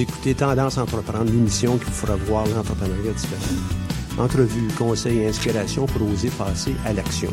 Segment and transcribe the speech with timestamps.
[0.00, 3.68] Écoutez Tendance entreprendre, l'émission qui vous fera voir l'entrepreneuriat différemment.
[4.18, 7.28] Entrevues, conseils et inspirations pour oser passer à l'action.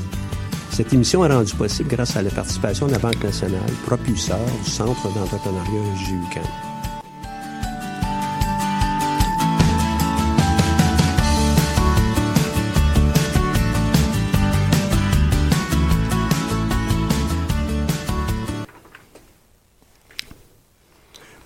[0.70, 4.70] Cette émission est rendue possible grâce à la participation de la Banque nationale, propulseur du
[4.70, 6.67] Centre d'entrepreneuriat JUCAM.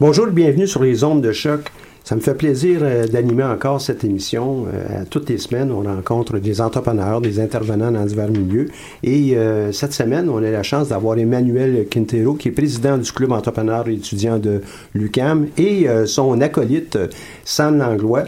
[0.02, 1.71] Bonjour et bienvenue sur les ondes de choc.
[2.03, 4.66] Ça me fait plaisir euh, d'animer encore cette émission.
[4.73, 8.69] Euh, toutes les semaines, on rencontre des entrepreneurs, des intervenants dans divers milieux.
[9.03, 13.12] Et euh, cette semaine, on a la chance d'avoir Emmanuel Quintero, qui est président du
[13.12, 14.62] Club entrepreneur et étudiant de
[14.95, 16.97] l'UCAM, et son acolyte,
[17.45, 18.23] Sam Langlois,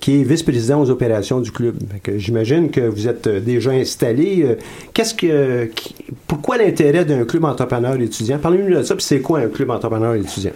[0.00, 1.76] qui est vice-président aux opérations du club.
[2.16, 4.56] J'imagine que vous êtes déjà installé.
[4.94, 5.68] Qu'est-ce que,
[6.26, 8.38] pourquoi l'intérêt d'un club entrepreneur étudiant?
[8.38, 10.52] Parlez-nous de ça, puis c'est quoi un club entrepreneur étudiant?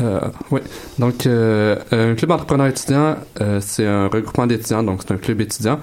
[0.00, 0.60] Euh, oui.
[0.98, 5.40] Donc, euh, un club entrepreneur étudiant, euh, c'est un regroupement d'étudiants, donc c'est un club
[5.40, 5.80] étudiant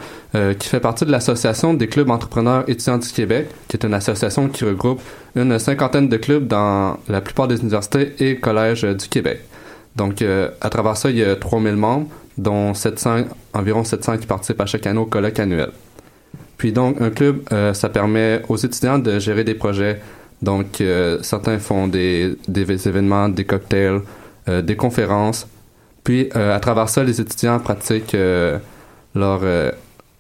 [0.59, 4.49] qui fait partie de l'association des clubs entrepreneurs étudiants du Québec, qui est une association
[4.49, 5.01] qui regroupe
[5.35, 9.41] une cinquantaine de clubs dans la plupart des universités et collèges du Québec.
[9.95, 10.23] Donc,
[10.61, 12.07] à travers ça, il y a 3000 membres,
[12.37, 13.23] dont 700,
[13.53, 15.71] environ 700 qui participent à chaque année au colloque annuel.
[16.57, 17.41] Puis donc, un club,
[17.73, 19.99] ça permet aux étudiants de gérer des projets
[20.41, 24.01] donc, euh, certains font des, des, événements, des cocktails,
[24.47, 25.47] euh, des conférences.
[26.03, 28.15] Puis, euh, à travers ça, les étudiants pratiquent
[29.15, 29.41] leurs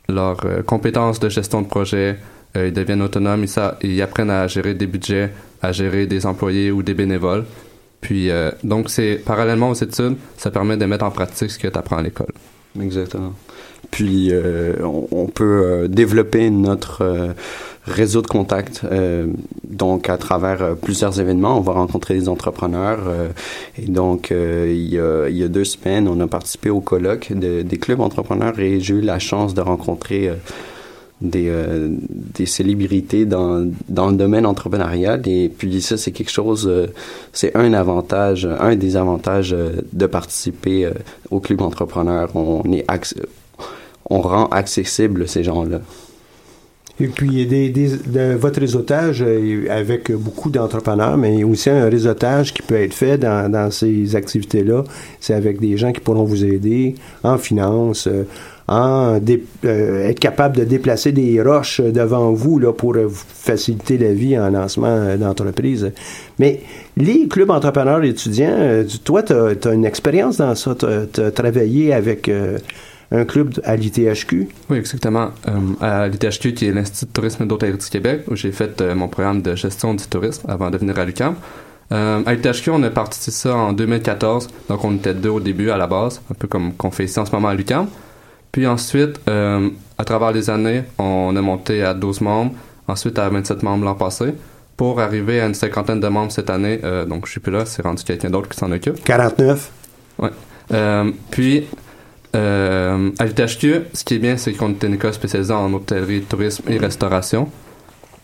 [0.09, 2.17] leur, compétences de gestion de projet.
[2.55, 6.81] ils deviennent autonomes, ils, ils, apprennent à gérer des budgets, à gérer des employés ou
[6.81, 7.45] des bénévoles.
[8.01, 8.29] Puis,
[8.63, 11.97] donc, c'est parallèlement aux études, ça permet de mettre en pratique ce que tu apprends
[11.97, 12.33] à l'école.
[12.81, 13.33] Exactement.
[13.91, 14.31] Puis,
[14.83, 17.33] on, on, peut développer notre
[17.87, 18.81] réseau de contacts.
[18.83, 19.27] Euh,
[19.67, 22.99] donc, à travers euh, plusieurs événements, on va rencontrer des entrepreneurs.
[23.07, 23.29] Euh,
[23.81, 28.01] et donc, il y, a, deux semaines, on a participé au colloque de, des clubs
[28.01, 30.31] entrepreneurs et j'ai eu la chance de rencontrer
[31.21, 31.51] des,
[31.99, 35.21] des célébrités dans, dans le domaine entrepreneurial.
[35.27, 36.69] Et puis, ça, c'est quelque chose,
[37.31, 39.55] c'est un avantage, un des avantages
[39.93, 40.89] de participer
[41.31, 42.29] au club entrepreneur.
[42.35, 42.85] On, est
[44.09, 45.81] on rend accessible ces gens-là.
[46.99, 47.47] Et puis,
[48.39, 53.69] votre réseautage euh, avec beaucoup d'entrepreneurs, mais aussi un réseautage qui peut être fait dans,
[53.69, 54.83] ces activités-là.
[55.19, 58.23] C'est avec des gens qui pourront vous aider en finance, euh,
[58.67, 59.19] en
[59.63, 65.15] euh, être capable de déplacer des roches devant vous pour faciliter la vie en lancement
[65.17, 65.91] d'entreprise.
[66.39, 66.61] Mais
[66.97, 70.75] les clubs entrepreneurs étudiants, toi, tu as, une expérience dans ça?
[70.75, 72.29] Tu as, travaillé avec
[73.11, 74.49] un club à l'ITHQ.
[74.69, 75.31] Oui, exactement.
[75.47, 78.95] Euh, à l'ITHQ, qui est l'Institut de tourisme d'hôtellerie du Québec, où j'ai fait euh,
[78.95, 81.35] mon programme de gestion du tourisme avant de venir à l'UQAM.
[81.93, 85.69] Euh, à l'ITHQ, on a parti ça en 2014, donc on était deux au début
[85.69, 87.87] à la base, un peu comme qu'on fait ici en ce moment à l'UQAM.
[88.51, 92.53] Puis ensuite, à travers les années, on a monté à 12 membres,
[92.87, 94.33] ensuite à 27 membres l'an passé,
[94.75, 96.79] pour arriver à une cinquantaine de membres cette année.
[97.07, 99.03] donc je suis plus là, c'est rendu quelqu'un d'autre qui s'en occupe.
[99.03, 99.71] 49.
[100.19, 100.29] Oui.
[101.29, 101.67] puis
[102.35, 106.21] euh, à l'ITHQ, ce qui est bien, c'est qu'on est une école spécialisée en hôtellerie,
[106.21, 107.49] tourisme et restauration.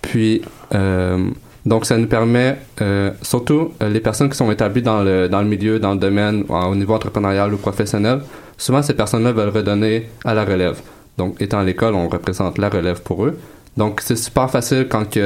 [0.02, 0.42] Puis,
[0.76, 1.30] euh,
[1.66, 5.42] Donc, ça nous permet, euh, surtout euh, les personnes qui sont établies dans le, dans
[5.42, 8.20] le milieu, dans le domaine, au niveau entrepreneurial ou professionnel,
[8.58, 10.82] souvent ces personnes-là veulent redonner à la relève.
[11.18, 13.40] Donc, étant à l'école, on représente la relève pour eux.
[13.78, 15.22] Donc, c'est super facile quand tu,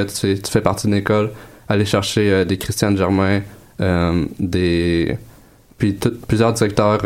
[0.48, 1.32] fais partie d'une école,
[1.68, 3.40] aller chercher des Christiane Germain,
[4.38, 5.18] des
[5.76, 5.98] puis
[6.28, 7.00] plusieurs directeurs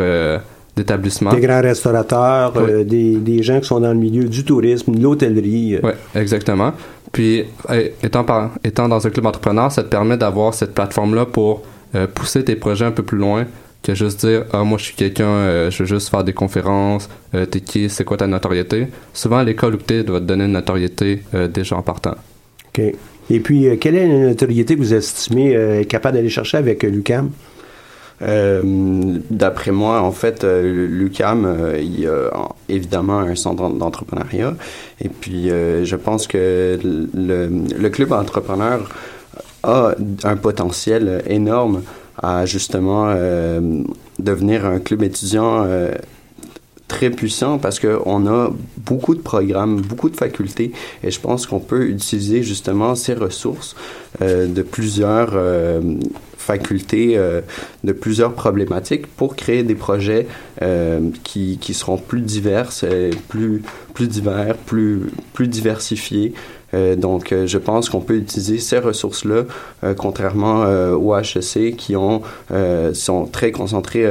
[0.77, 1.35] d'établissements.
[1.35, 5.03] Des grands restaurateurs, euh, des, des, gens qui sont dans le milieu du tourisme, de
[5.03, 5.79] l'hôtellerie.
[5.83, 6.73] Oui, exactement.
[7.13, 7.45] Puis,
[8.03, 11.63] étant, par, étant dans un club entrepreneur, ça te permet d'avoir cette plateforme-là pour
[12.15, 13.45] pousser tes projets un peu plus loin
[13.83, 17.61] que juste dire ah moi je suis quelqu'un je veux juste faire des conférences t'es
[17.61, 21.23] qui c'est quoi ta notoriété souvent l'école où t'es doit te donner une notoriété
[21.53, 22.15] déjà en partant
[22.69, 22.95] ok
[23.31, 26.85] et puis, euh, quelle est la notoriété que vous estimez euh, capable d'aller chercher avec
[26.85, 27.31] euh, l'UCAM?
[28.23, 32.31] D'après moi, en fait, l'UCAM, il y a
[32.69, 34.55] évidemment un centre d'entrepreneuriat.
[35.01, 38.89] Et puis, je pense que le, club entrepreneur
[39.65, 41.83] a un potentiel énorme
[42.23, 43.13] à justement
[44.19, 45.67] devenir un club étudiant
[46.93, 50.73] très puissant parce qu'on a beaucoup de programmes, beaucoup de facultés
[51.03, 53.75] et je pense qu'on peut utiliser justement ces ressources
[54.21, 55.31] euh, de plusieurs
[56.43, 57.41] euh, facultés, euh,
[57.85, 60.27] de plusieurs problématiques pour créer des projets
[61.25, 62.71] qui, qui seront plus divers,
[63.29, 63.63] plus,
[63.95, 66.35] plus divers, plus, plus diversifiés.
[66.97, 69.45] donc, je pense qu'on peut utiliser ces ressources-là,
[69.97, 72.23] contrairement aux HEC qui ont,
[72.93, 74.07] sont très concentrés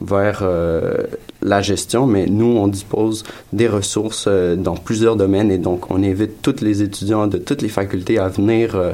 [0.00, 0.94] vers euh,
[1.42, 6.02] la gestion, mais nous, on dispose des ressources euh, dans plusieurs domaines et donc on
[6.02, 8.92] invite tous les étudiants de toutes les facultés à venir euh,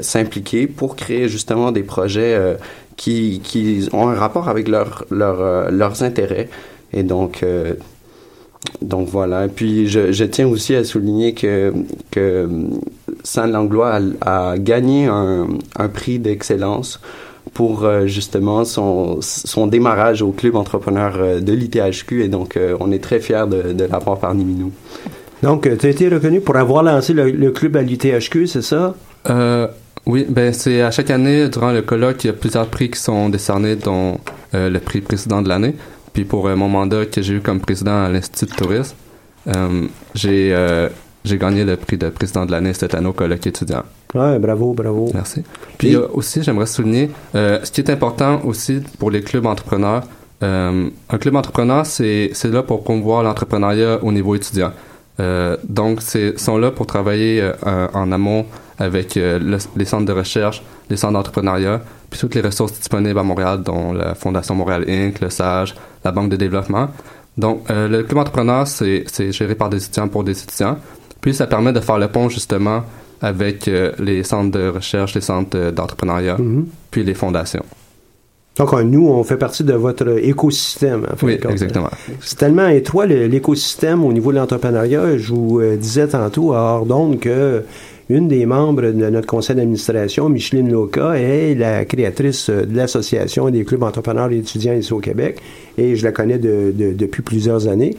[0.00, 2.56] s'impliquer pour créer justement des projets
[2.96, 6.48] qui, qui, ont un rapport avec leur, leur, leurs intérêts.
[6.92, 7.44] Et donc,
[8.80, 9.46] donc voilà.
[9.46, 11.72] Et puis je, je, tiens aussi à souligner que,
[12.10, 12.48] que
[13.24, 17.00] Saint-Langlois a, a, gagné un, un prix d'excellence
[17.54, 22.76] pour euh, justement son, son démarrage au club entrepreneur euh, de l'ITHQ et donc euh,
[22.80, 24.72] on est très fiers de, de l'avoir parmi nous.
[25.42, 28.94] Donc, tu as été reconnu pour avoir lancé le, club à l'ITHQ, c'est ça?
[30.06, 33.00] Oui, ben c'est à chaque année, durant le colloque, il y a plusieurs prix qui
[33.00, 34.18] sont décernés, dont
[34.52, 35.74] le prix président de l'année.
[36.12, 38.96] Puis pour mon mandat que j'ai eu comme président à l'Institut de tourisme,
[40.14, 40.88] j'ai
[41.24, 43.84] j'ai gagné le prix de président de l'année cette année au colloque étudiant.
[44.14, 45.10] Ouais, bravo, bravo.
[45.14, 45.42] Merci.
[45.78, 50.02] Puis euh, aussi, j'aimerais souligner, euh, ce qui est important aussi pour les clubs entrepreneurs,
[50.42, 54.72] euh, un club entrepreneur, c'est là pour promouvoir l'entrepreneuriat au niveau étudiant.
[55.68, 58.46] Donc, ils sont là pour travailler en amont
[58.78, 61.80] avec les centres de recherche, les centres d'entrepreneuriat,
[62.10, 65.74] puis toutes les ressources disponibles à Montréal, dont la Fondation Montréal Inc., le SAGE,
[66.04, 66.88] la Banque de développement.
[67.36, 70.76] Donc, le club entrepreneur, c'est géré par des étudiants pour des étudiants.
[71.22, 72.82] Puis ça permet de faire le pont justement
[73.22, 76.64] avec euh, les centres de recherche, les centres euh, d'entrepreneuriat, mm-hmm.
[76.90, 77.64] puis les fondations.
[78.56, 81.06] Donc, nous, on fait partie de votre écosystème.
[81.10, 81.88] En fait, oui, exactement.
[82.20, 85.16] C'est tellement étroit l'écosystème au niveau de l'entrepreneuriat.
[85.16, 87.62] Je vous euh, disais tantôt à Ordonne que
[88.10, 93.64] une des membres de notre conseil d'administration, Micheline Loca, est la créatrice de l'association des
[93.64, 95.40] clubs entrepreneurs et étudiants ici au Québec.
[95.78, 97.96] Et je la connais depuis plusieurs années.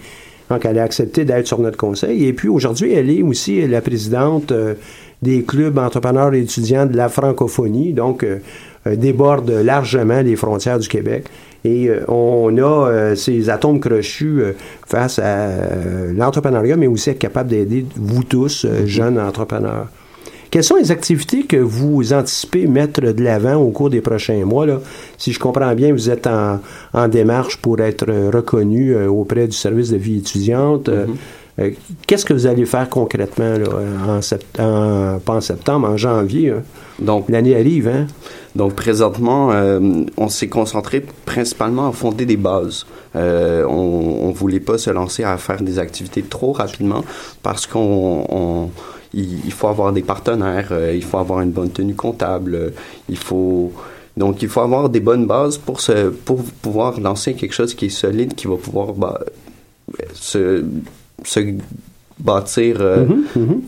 [0.52, 2.26] Donc, elle a accepté d'être sur notre conseil.
[2.26, 4.76] Et puis, aujourd'hui, elle est aussi la présidente euh,
[5.22, 7.94] des clubs entrepreneurs et étudiants de la francophonie.
[7.94, 8.38] Donc, euh, euh,
[8.86, 11.26] déborde largement les frontières du Québec.
[11.66, 14.42] Et on a ces atomes crochus
[14.86, 15.48] face à
[16.14, 18.86] l'entrepreneuriat, mais aussi être capable d'aider vous tous, mm-hmm.
[18.86, 19.88] jeunes entrepreneurs.
[20.54, 24.68] Quelles sont les activités que vous anticipez mettre de l'avant au cours des prochains mois?
[24.68, 24.82] Là?
[25.18, 29.90] Si je comprends bien, vous êtes en, démarche pour être reconnu euh, auprès du service
[29.90, 30.90] de vie étudiante.
[30.90, 31.64] Euh, mm-hmm.
[31.64, 31.72] euh,
[32.06, 33.66] Qu'est-ce que vous allez faire concrètement là,
[34.08, 36.52] en, septembre, pas en septembre, en janvier?
[36.52, 36.62] Hein?
[37.00, 38.06] Donc l'année arrive, hein?
[38.56, 39.50] Donc présentement,
[40.18, 42.86] on s'est concentré principalement à fonder des bases.
[43.16, 47.04] on, ne voulait pas se lancer à faire des activités trop rapidement
[47.42, 48.70] parce qu'on
[49.14, 52.70] il, faut avoir des partenaires, euh, il faut avoir une bonne tenue comptable, euh,
[53.10, 53.72] il faut
[54.16, 57.86] donc il faut avoir des bonnes bases pour se pour pouvoir lancer quelque chose qui
[57.86, 59.20] est solide, qui va pouvoir bah,
[60.14, 60.64] se,
[61.24, 61.40] se
[62.20, 62.78] bâtir.
[62.80, 63.60] Euh, mm-hmm, mm-hmm.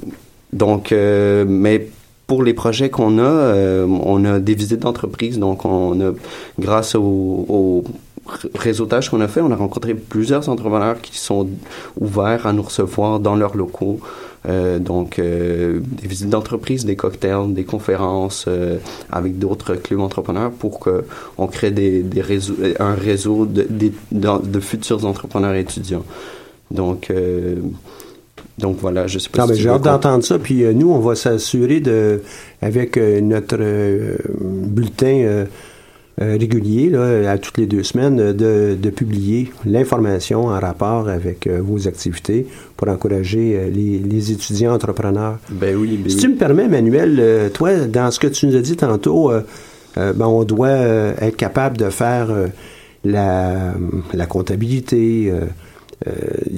[0.54, 1.90] Donc, mais
[2.28, 5.40] pour les projets qu'on a, on a des visites d'entreprise.
[5.40, 6.12] Donc, on a,
[6.60, 7.84] grâce au, au
[8.56, 11.48] réseautage qu'on a fait, on a rencontré plusieurs entrepreneurs qui sont
[12.00, 14.00] ouverts à nous recevoir dans leurs locaux.
[14.48, 18.78] Euh, donc, euh, des visites d'entreprise, des cocktails, des conférences euh,
[19.12, 24.60] avec d'autres clubs entrepreneurs pour qu'on crée des, des réseaux, un réseau de, de, de,
[24.60, 26.06] futurs entrepreneurs étudiants.
[26.70, 27.12] Donc,
[28.58, 30.40] Donc voilà, je sais pas non, si j'ai hâte d'entendre ça.
[30.40, 32.22] Puis euh, nous, on va s'assurer de,
[32.62, 35.46] avec euh, notre euh, bulletin euh,
[36.22, 41.10] euh, régulier, là, à toutes les deux semaines, euh, de, de publier l'information en rapport
[41.10, 42.48] avec vos activités
[42.78, 45.38] pour encourager les, les étudiants entrepreneurs.
[45.50, 46.22] Ben oui, ben Si oui.
[46.22, 49.32] tu me permets, Manuel, euh, toi, dans ce que tu nous as dit tantôt,
[49.98, 52.48] ben, on doit être capable de faire euh,
[53.04, 53.74] la,
[54.14, 55.32] la comptabilité.
[56.08, 56.12] Euh,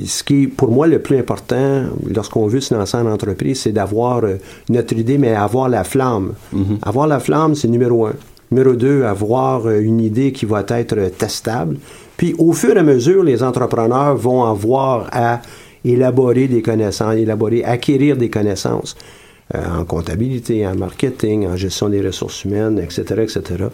[0.06, 3.72] ce qui est pour moi le plus important lorsqu'on veut se lancer en entreprise, c'est
[3.72, 4.38] d'avoir euh,
[4.70, 6.34] notre idée, mais avoir la flamme.
[6.82, 8.14] Avoir la flamme, c'est numéro un.
[8.50, 11.78] Numéro deux, avoir euh, une idée qui va être testable.
[12.16, 15.42] Puis au fur et à mesure, les entrepreneurs vont avoir à
[15.86, 18.96] élaborer des connaissances, élaborer, acquérir des connaissances
[19.54, 23.68] en comptabilité, en marketing, en gestion des ressources humaines, etc., etc.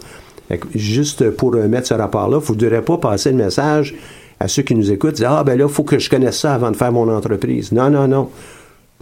[0.76, 3.96] Juste pour mettre ce rapport-là, vous ne devrez pas passer le message
[4.44, 6.54] à ceux qui nous écoutent, dire, ah ben là, il faut que je connaisse ça
[6.54, 7.72] avant de faire mon entreprise.
[7.72, 8.30] Non, non, non.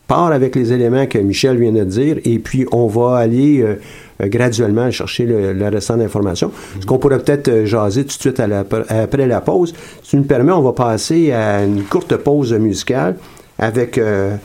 [0.07, 4.27] Part avec les éléments que Michel vient de dire et puis on va aller euh,
[4.27, 6.51] graduellement chercher le, le restant d'informations.
[6.79, 9.74] Ce qu'on pourrait peut-être euh, jaser tout de suite à la- après la pause.
[10.03, 13.15] Si tu me permets, on va passer à une courte pause musicale
[13.57, 14.36] avec euh,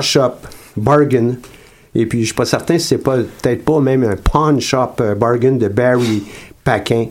[0.00, 0.32] Shop
[0.76, 1.34] Bargain.
[1.94, 4.94] Et puis, je suis pas certain si c'est pas, peut-être pas même un Pawn Shop
[5.00, 6.22] euh, Bargain de Barry
[6.64, 7.06] Paquin.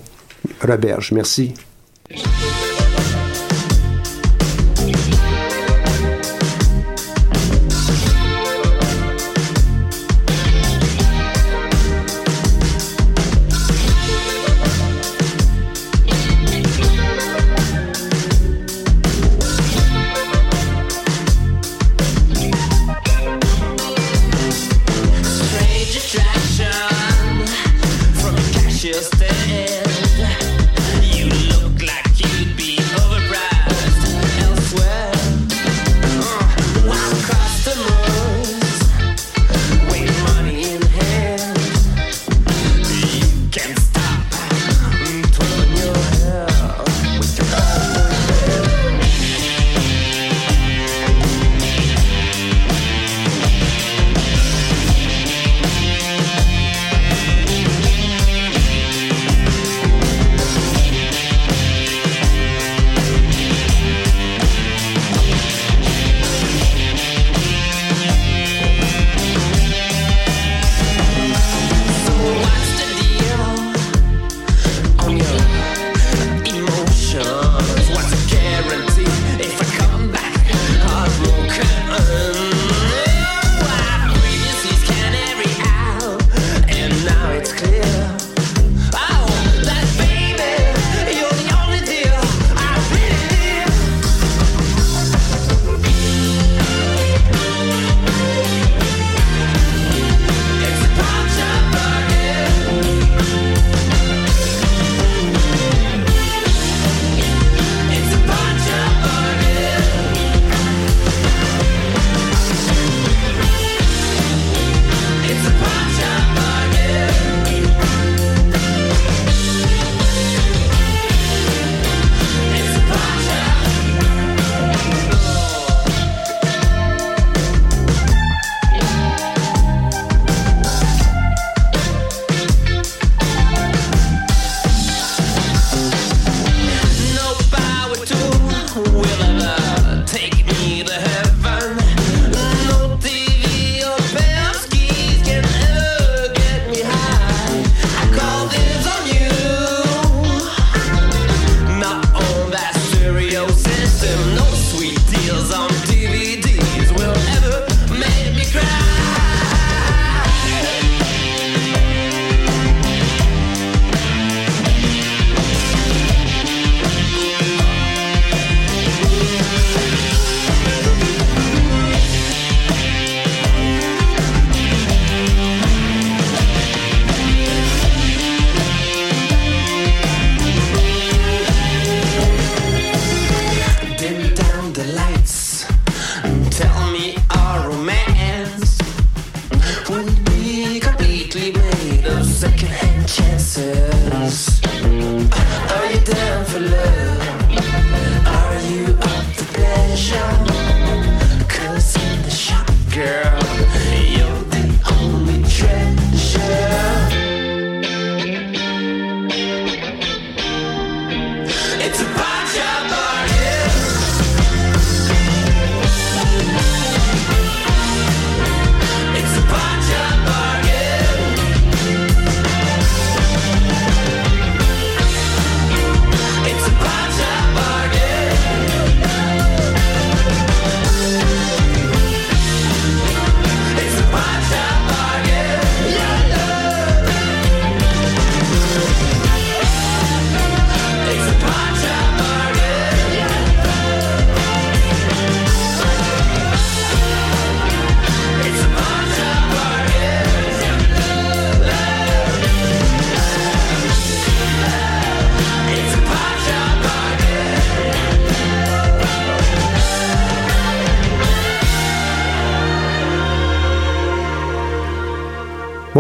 [0.68, 1.54] Roberge, merci.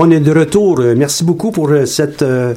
[0.03, 0.79] On est de retour.
[0.79, 2.55] Euh, Merci beaucoup pour euh, cette euh,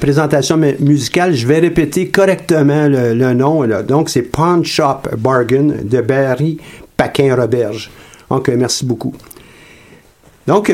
[0.00, 1.34] présentation mu- musicale.
[1.34, 3.66] Je vais répéter correctement le, nom.
[3.86, 6.58] Donc, c'est Pawn Shop Bargain de Barry
[6.96, 7.90] Paquin-Roberge.
[8.30, 9.12] Donc, merci beaucoup.
[10.46, 10.72] Donc,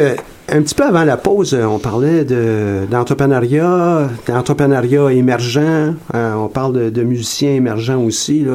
[0.51, 5.95] un petit peu avant la pause, on parlait de- d'entrepreneuriat, d'entrepreneuriat émergent.
[6.15, 8.47] On parle de, musiciens émergents aussi.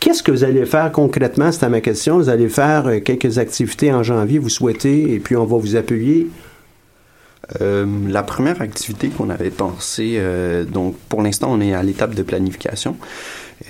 [0.00, 1.52] Qu'est-ce que vous allez faire concrètement?
[1.52, 2.16] C'était ma question.
[2.16, 5.76] Vous allez faire euh, quelques activités en janvier, vous souhaitez, et puis on va vous
[5.76, 6.28] appuyer.
[7.60, 12.14] Euh, la première activité qu'on avait pensé, euh, donc pour l'instant on est à l'étape
[12.14, 12.96] de planification.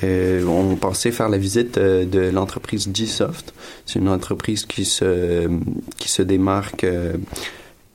[0.03, 3.53] On pensait faire la visite de l'entreprise G-Soft.
[3.85, 5.49] C'est une entreprise qui se
[5.99, 6.87] qui se démarque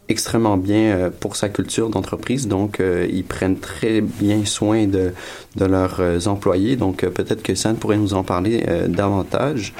[0.09, 2.47] extrêmement bien euh, pour sa culture d'entreprise.
[2.47, 5.13] Donc euh, ils prennent très bien soin de
[5.55, 6.75] de leurs euh, employés.
[6.75, 9.73] Donc peut-être que Sam pourrait nous en parler davantage.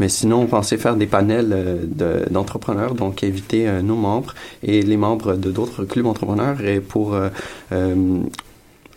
[0.00, 4.82] Mais sinon, on pensait faire des panels euh, de- d'entrepreneurs, donc inviter nos membres et
[4.82, 7.28] les membres de d'autres clubs entrepreneurs et pour euh,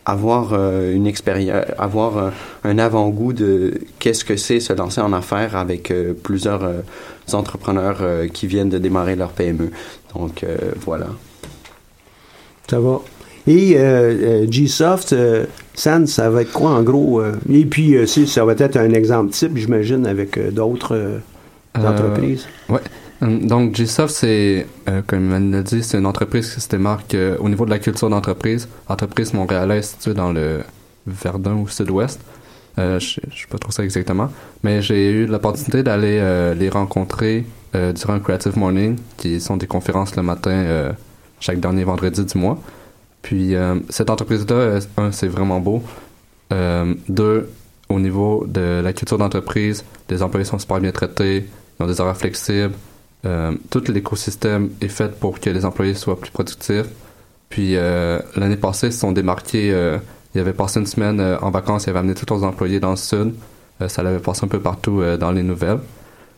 [0.08, 2.30] avoir euh, une expérience, avoir euh,
[2.64, 6.82] un avant-goût de qu'est-ce que c'est se lancer en affaires avec euh, plusieurs euh,
[7.34, 9.70] entrepreneurs euh, qui viennent de démarrer leur PME.
[10.16, 11.08] Donc euh, voilà.
[12.70, 13.02] Ça va.
[13.48, 17.22] Et euh, euh, G-Soft, euh, San, ça va être quoi en gros?
[17.22, 20.96] euh, et puis, euh, si, ça va être un exemple type, j'imagine, avec euh, d'autres
[20.96, 21.20] euh,
[21.78, 22.48] Euh, entreprises.
[22.70, 22.80] Ouais.
[23.22, 27.16] Hum, Donc, GSoft, c'est, euh, comme Manu l'a dit, c'est une entreprise qui se démarque
[27.16, 28.68] euh, au niveau de la culture d'entreprise.
[28.88, 30.62] Entreprise montréalaise située dans le
[31.08, 32.20] Verdun ou Sud-Ouest.
[32.80, 34.30] Euh, je ne sais pas trop ça exactement.
[34.64, 39.68] Mais j'ai eu l'opportunité d'aller euh, les rencontrer euh, durant Creative Morning, qui sont des
[39.68, 40.92] conférences le matin euh,
[41.40, 42.60] chaque dernier vendredi du mois.
[43.24, 45.84] Puis, euh, cette entreprise-là, euh, un, c'est vraiment beau.
[46.54, 47.50] Euh, deux,
[47.90, 51.48] au niveau de la culture d'entreprise, les employés sont super bien traités,
[51.80, 52.74] ils ont des horaires flexibles.
[53.26, 56.88] Euh, tout l'écosystème est fait pour que les employés soient plus productifs.
[57.50, 59.72] Puis euh, l'année passée, ils se sont démarqués.
[59.72, 59.98] euh,
[60.36, 62.92] ils avaient passé une semaine euh, en vacances, ils avaient amené tous leurs employés dans
[62.92, 63.34] le sud.
[63.88, 65.78] Ça l'avait passé un peu partout dans les nouvelles.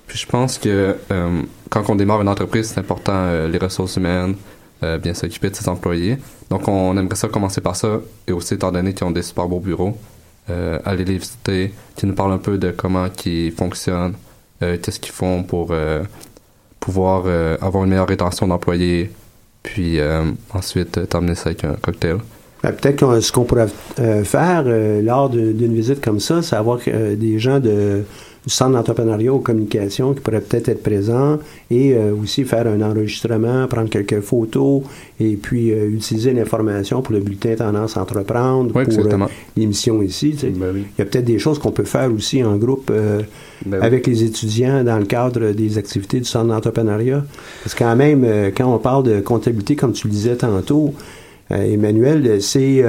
[0.07, 0.97] Puis je pense que
[1.69, 4.35] quand on démarre une entreprise, c'est important les ressources humaines,
[5.01, 6.17] bien s'occuper de ses employés.
[6.49, 9.47] Donc on aimerait ça commencer par ça, et aussi étant donné qu'ils ont des super
[9.47, 9.97] beaux bureaux,
[10.49, 14.15] aller les visiter, qui nous parlent un peu de comment ils fonctionnent,
[14.59, 15.73] qu'est-ce qu'ils font pour
[16.79, 19.11] pouvoir euh, avoir une meilleure rétention d'employés,
[19.63, 22.17] puis euh, ensuite euh, terminer ça avec un cocktail.
[22.63, 23.69] Ben, Peut-être que ce qu'on pourrait
[24.25, 24.63] faire
[25.01, 28.03] lors d'une visite comme ça, c'est avoir des gens de,
[28.45, 32.81] du centre d'entrepreneuriat aux communications qui pourraient peut-être être présents et euh, aussi faire un
[32.81, 34.81] enregistrement, prendre quelques photos
[35.19, 40.31] et puis euh, utiliser l'information pour le bulletin Tendance Entreprendre, Oui, pour euh, l'émission ici.
[40.31, 40.49] tu sais.
[40.49, 40.85] Ben oui.
[40.97, 43.21] Il y a peut-être des choses qu'on peut faire aussi en groupe euh,
[43.65, 43.85] Ben oui.
[43.85, 47.25] avec les étudiants dans le cadre des activités du centre d'entrepreneuriat.
[47.63, 50.93] Parce que quand même, euh, quand on parle de comptabilité, comme tu le disais tantôt,
[51.51, 52.83] Emmanuel, c'est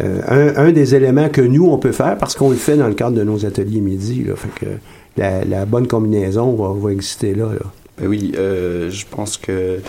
[0.00, 2.94] un, un des éléments que nous, on peut faire parce qu'on le fait dans le
[2.94, 4.24] cadre de nos ateliers midi.
[4.24, 7.46] Là, la, bonne combinaison va, va exister là.
[7.52, 7.66] là.
[7.98, 9.80] Ben oui, euh, je pense que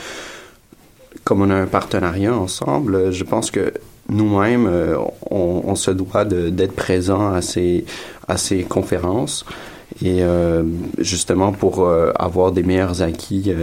[1.24, 3.74] comme on a un partenariat ensemble, euh, je pense que
[4.10, 4.98] nous-mêmes, euh,
[5.32, 9.46] on, se doit d'être présents à ces conférences
[10.02, 10.64] et euh,
[10.98, 13.54] justement pour euh, avoir des meilleurs acquis,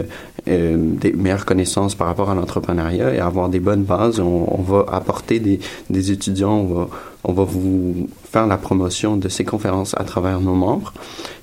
[0.49, 4.21] euh, des meilleures connaissances par rapport à l'entrepreneuriat et avoir des bonnes bases.
[4.21, 6.89] On, on va apporter des, des étudiants, on va,
[7.25, 10.93] on va vous faire la promotion de ces conférences à travers nos membres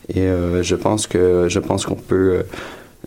[0.09, 2.43] et euh, je pense que je pense qu'on peut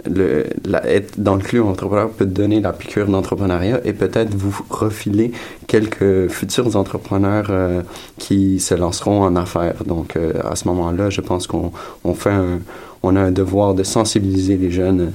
[0.08, 4.54] le, la- être dans le club entrepreneur peut donner la piqûre d'entrepreneuriat et peut-être vous
[4.70, 5.32] refiler
[5.66, 7.82] quelques futurs entrepreneurs euh,
[8.18, 9.84] qui se lanceront en affaires.
[9.86, 11.72] Donc euh, à ce moment-là, je pense qu'on
[12.04, 12.60] on fait un,
[13.04, 15.12] a un devoir de sensibiliser les jeunes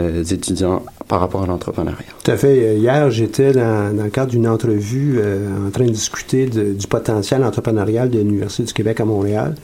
[0.00, 2.04] euh, étudiants par rapport à l'entrepreneuriat.
[2.24, 2.76] Tout à fait.
[2.78, 5.20] Hier, j'étais dans, dans le cadre d'une entrevue
[5.66, 9.54] en train de discuter de- du potentiel entrepreneurial de l'Université du Québec à Montréal.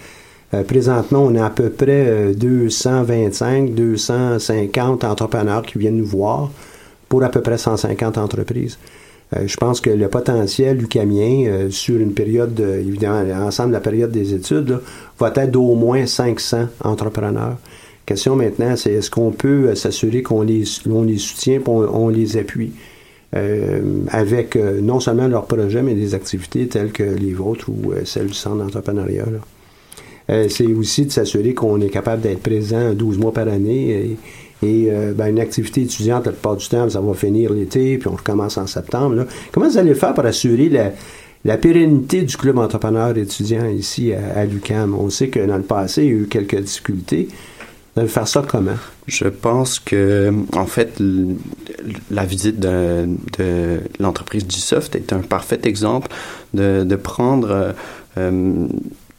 [0.52, 6.50] Euh, présentement, on a à peu près euh, 225, 250 entrepreneurs qui viennent nous voir
[7.08, 8.78] pour à peu près 150 entreprises.
[9.36, 13.74] Euh, je pense que le potentiel lucamien euh, sur une période, de, évidemment, l'ensemble de
[13.74, 14.80] la période des études, là,
[15.18, 17.56] va être d'au moins 500 entrepreneurs.
[18.04, 22.08] question maintenant, c'est est-ce qu'on peut euh, s'assurer qu'on les, on les soutient on, on
[22.08, 22.72] les appuie
[23.36, 27.92] euh, avec euh, non seulement leurs projets, mais des activités telles que les vôtres ou
[27.92, 29.26] euh, celles du centre d'entrepreneuriat.
[30.30, 34.16] Euh, c'est aussi de s'assurer qu'on est capable d'être présent 12 mois par année.
[34.62, 38.08] Et, euh, ben, une activité étudiante, la plupart du temps, ça va finir l'été, puis
[38.08, 39.26] on recommence en septembre.
[39.52, 40.68] Comment vous allez faire pour assurer
[41.44, 44.94] la, pérennité du club entrepreneur étudiant ici à, à l'UQAM?
[44.94, 47.28] On sait que dans le passé, il y a eu quelques difficultés.
[47.94, 48.76] Vous allez faire ça comment?
[49.08, 51.02] Je pense que, en fait,
[52.10, 56.08] la visite de, l'entreprise Gsoft est un parfait exemple
[56.54, 57.74] de, prendre,
[58.16, 58.68] euh,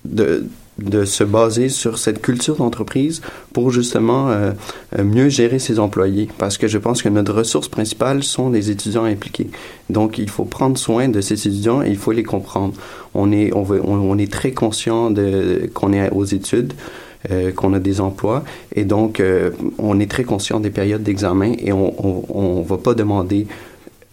[0.06, 0.46] de,
[0.80, 3.22] de se baser sur cette culture d'entreprise
[3.54, 4.52] pour justement euh,
[4.98, 6.30] euh, mieux gérer ses employés.
[6.38, 9.50] Parce que je pense que notre ressource principale sont les étudiants impliqués.
[9.90, 12.74] Donc, il faut prendre soin de ces étudiants et il faut les comprendre.
[13.14, 15.14] On est, on est très conscient
[15.74, 16.74] qu'on est aux études
[17.30, 19.22] euh, qu'on a des emplois et donc
[19.78, 21.94] on est très conscient des périodes d'examen et on
[22.36, 23.46] on va pas demander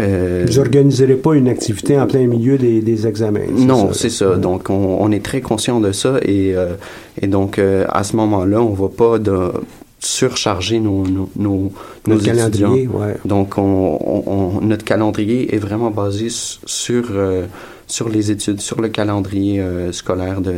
[0.01, 3.41] euh, Vous n'organiserez pas une activité en plein milieu des, des examens.
[3.51, 3.99] non, ça?
[4.01, 4.37] c'est ça.
[4.37, 6.75] Donc, on, on est très conscient de ça et, euh,
[7.21, 9.51] et donc, euh, à ce moment-là, on va pas de
[10.01, 11.73] surcharger nos, nos, nos,
[12.07, 13.01] nos Notre calendrier, étudiants.
[13.01, 13.17] ouais.
[13.25, 17.47] Donc, on, on- on- notre calendrier est vraiment basé sur, euh,
[17.89, 20.55] sur les études, sur le calendrier euh, scolaire de,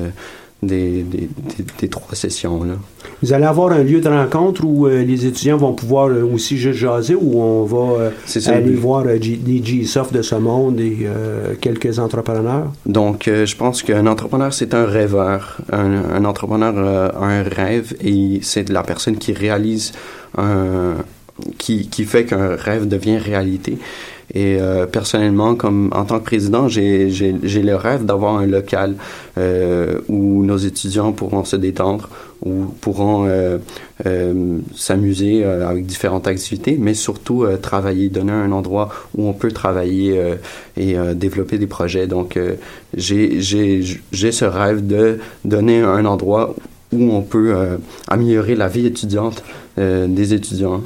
[0.62, 2.62] des, des, des, des trois sessions.
[2.64, 2.75] Là.
[3.23, 6.57] Vous allez avoir un lieu de rencontre où euh, les étudiants vont pouvoir euh, aussi
[6.57, 10.81] juste jaser, où on va euh, ça aller voir G- des G-Soft de ce monde
[10.81, 11.07] et
[11.61, 12.73] quelques entrepreneurs?
[12.87, 15.59] Donc, je pense qu'un entrepreneur, c'est un rêveur.
[15.73, 19.92] Un, un entrepreneur a un rêve et c'est la personne qui réalise
[20.37, 20.94] un...
[21.59, 23.79] qui, qui fait qu'un rêve devient réalité.
[24.34, 28.94] Et euh, personnellement, comme en tant que président, j'ai le rêve d'avoir un local
[29.38, 32.08] euh, où nos étudiants pourront se détendre,
[32.44, 33.58] où pourront euh,
[34.74, 40.18] s'amuser avec différentes activités, mais surtout travailler, donner un endroit où on peut travailler
[40.76, 42.06] et développer des projets.
[42.06, 42.38] Donc,
[42.96, 46.54] j'ai ce rêve de donner un endroit
[46.92, 47.54] où on peut
[48.08, 49.42] améliorer la vie étudiante
[49.76, 50.82] des étudiants.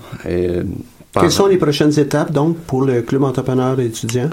[1.20, 4.30] Quelles sont les prochaines étapes, donc, pour le Club entrepreneur étudiant?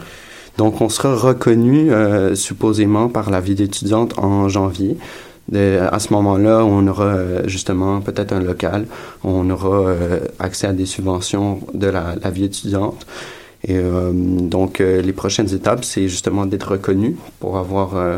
[0.58, 4.98] donc, on sera reconnu euh, supposément par la vie d'étudiante en janvier.
[5.50, 8.86] De- à ce moment-là, on aura euh, justement peut-être un local,
[9.24, 13.06] on aura euh, accès à des subventions de la, la vie étudiante.
[13.68, 17.96] Et euh, donc, euh, les prochaines étapes, c'est justement d'être reconnu pour avoir.
[17.96, 18.18] euh,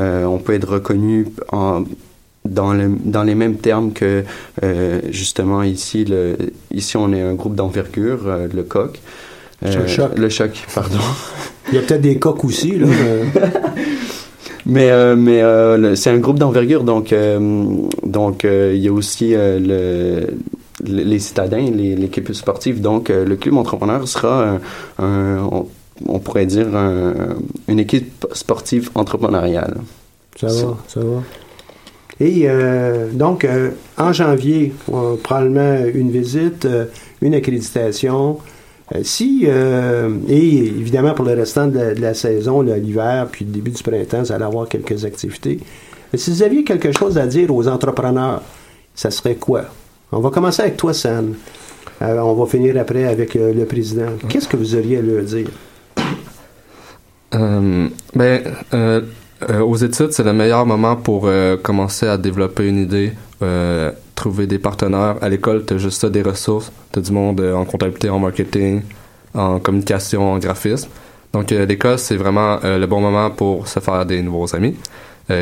[0.00, 1.84] euh, on peut être reconnu en,
[2.44, 4.24] dans, le, dans les mêmes termes que
[4.62, 6.36] euh, justement ici, le,
[6.72, 9.00] ici on est un groupe d'envergure, euh, le COC.
[9.64, 10.18] Le choc.
[10.18, 10.98] Le choc, pardon.
[11.68, 12.86] Il y a peut-être des coques aussi, là.
[12.88, 13.24] euh,
[14.64, 17.66] Mais, euh, mais euh, c'est un groupe d'envergure, donc, euh,
[18.06, 22.80] donc euh, il y a aussi euh, le, le- les citadins, les- l'équipe sportive.
[22.80, 24.60] Donc, euh, le club entrepreneur sera un,
[25.04, 25.66] un- on,
[26.06, 27.14] on pourrait dire un-
[27.66, 29.78] une équipe sportive entrepreneuriale.
[30.40, 31.22] Ça va, ça va.
[32.22, 36.84] Et euh, donc, euh, en janvier, on a probablement une visite, euh,
[37.20, 38.38] une accréditation.
[39.02, 43.70] Si, et évidemment pour le restant de la, de la saison, l'hiver, puis le début
[43.70, 45.60] du printemps, vous allez avoir quelques activités.
[46.12, 48.42] Mais si vous aviez quelque chose à dire aux entrepreneurs,
[48.94, 49.62] ça serait quoi?
[50.10, 51.36] On va commencer avec toi, Sam.
[52.02, 54.10] On va finir après avec le président.
[54.28, 55.48] Qu'est-ce que vous auriez à leur dire?
[58.14, 58.42] Ben,
[59.50, 63.90] euh, aux études, c'est le meilleur moment pour euh, commencer à développer une idée, euh,
[64.14, 65.16] trouver des partenaires.
[65.20, 66.72] À l'école, tu as juste ça, des ressources.
[66.92, 68.82] Tu as du monde en comptabilité, en marketing,
[69.34, 70.88] en communication, en graphisme.
[71.32, 74.76] Donc, l'école, c'est vraiment le bon moment pour se faire des nouveaux amis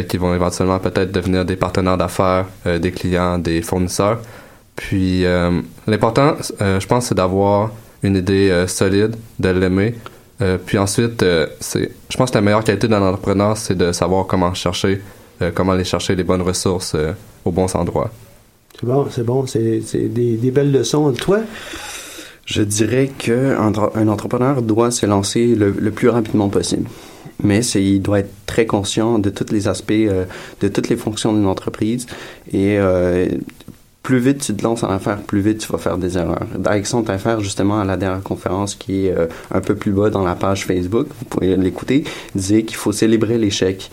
[0.09, 4.21] qui vont éventuellement peut-être devenir des partenaires d'affaires, des clients, des fournisseurs.
[4.77, 5.25] Puis,
[5.89, 7.71] l'important, je pense, c'est d'avoir
[8.05, 9.97] une idée solide, de l'aimer,
[10.41, 13.93] euh, puis ensuite, euh, c'est, je pense que la meilleure qualité d'un entrepreneur, c'est de
[13.93, 15.01] savoir comment chercher,
[15.43, 17.13] euh, comment aller chercher les bonnes ressources euh,
[17.45, 18.11] aux bons endroits.
[18.79, 21.13] C'est bon, c'est bon, c'est c'est des, des belles leçons.
[21.13, 21.41] Toi?
[22.47, 26.89] Je dirais qu'un un entrepreneur doit se lancer le, le plus rapidement possible.
[27.43, 30.25] Mais c'est, il doit être très conscient de tous les aspects, euh,
[30.61, 32.07] de toutes les fonctions d'une entreprise.
[32.53, 33.29] Et euh,
[34.03, 36.47] plus vite tu te lances en affaires, plus vite tu vas faire des erreurs.
[36.65, 40.25] Alexandre Affaires, justement, à la dernière conférence qui est euh, un peu plus bas dans
[40.25, 43.91] la page Facebook, vous pouvez l'écouter, disait qu'il faut célébrer l'échec.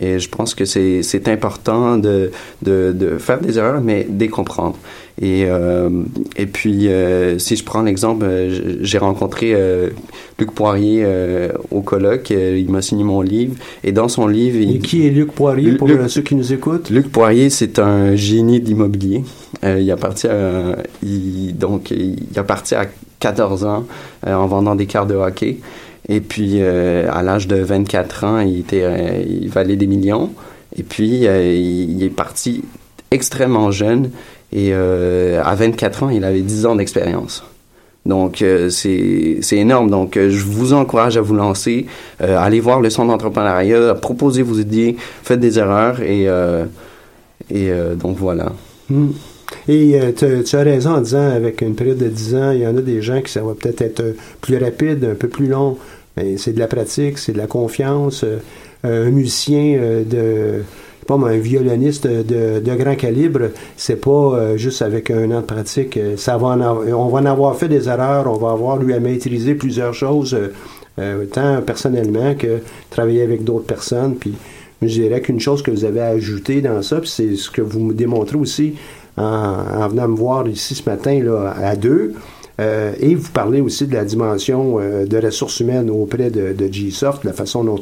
[0.00, 2.30] Et je pense que c'est, important de,
[2.62, 4.76] de, de faire des erreurs, mais de les comprendre.
[5.20, 5.90] Et, euh,
[6.36, 9.90] et puis, euh, si je prends l'exemple, euh, j'ai rencontré euh,
[10.38, 11.06] Luc Poirier
[11.70, 12.30] au colloque.
[12.30, 13.54] il m'a signé mon livre.
[13.84, 14.56] Et dans son livre...
[14.58, 16.88] Et il, qui est Luc Poirier pour Luc- ceux qui nous écoutent?
[16.90, 19.22] Luc Poirier, c'est un génie d'immobilier.
[19.62, 22.86] Il appartient à, il, donc, il appartient à
[23.20, 23.86] 14 ans
[24.26, 25.58] en vendant des cartes de hockey.
[26.08, 30.30] Et puis, euh, à l'âge de 24 ans, il, était, euh, valait des millions.
[30.76, 32.64] Et puis, euh, il, est parti
[33.10, 34.10] extrêmement jeune.
[34.52, 37.42] Et à 24 ans, il avait 10 ans d'expérience.
[38.04, 39.88] Donc, c'est énorme.
[39.88, 41.86] Donc, je vous encourage à vous lancer.
[42.20, 46.26] Allez voir le centre d'entrepreneuriat, proposez vos idées, faites des erreurs et,
[47.50, 48.52] et donc voilà.
[48.90, 49.12] Hmm.
[49.68, 50.12] Et euh,
[50.44, 52.80] tu- as raison en disant, avec une période de 10 ans, il y en a
[52.80, 55.76] des gens qui ça va peut-être être euh, plus rapide, un peu plus long.
[56.36, 58.22] C'est de la pratique, c'est de la confiance.
[58.24, 58.38] Euh,
[58.84, 60.62] un musicien euh, de,
[61.06, 65.46] pas un violoniste de, de grand calibre, c'est pas euh, juste avec un an de
[65.46, 65.96] pratique.
[65.96, 68.92] Euh, Ça va en on va en avoir fait des erreurs, on va avoir lui
[68.92, 70.36] à maîtriser plusieurs choses,
[71.32, 72.58] tant personnellement que
[72.90, 74.16] travailler avec d'autres personnes.
[74.16, 74.34] Puis
[74.82, 77.80] je dirais qu'une chose que vous avez ajoutée dans ça, puis c'est ce que vous
[77.80, 78.74] me démontrez aussi
[79.16, 82.14] en, en venant me voir ici ce matin là, à deux.
[82.60, 86.72] Euh, et vous parlez aussi de la dimension euh, de ressources humaines auprès de, de
[86.72, 87.80] G-Soft, la façon dont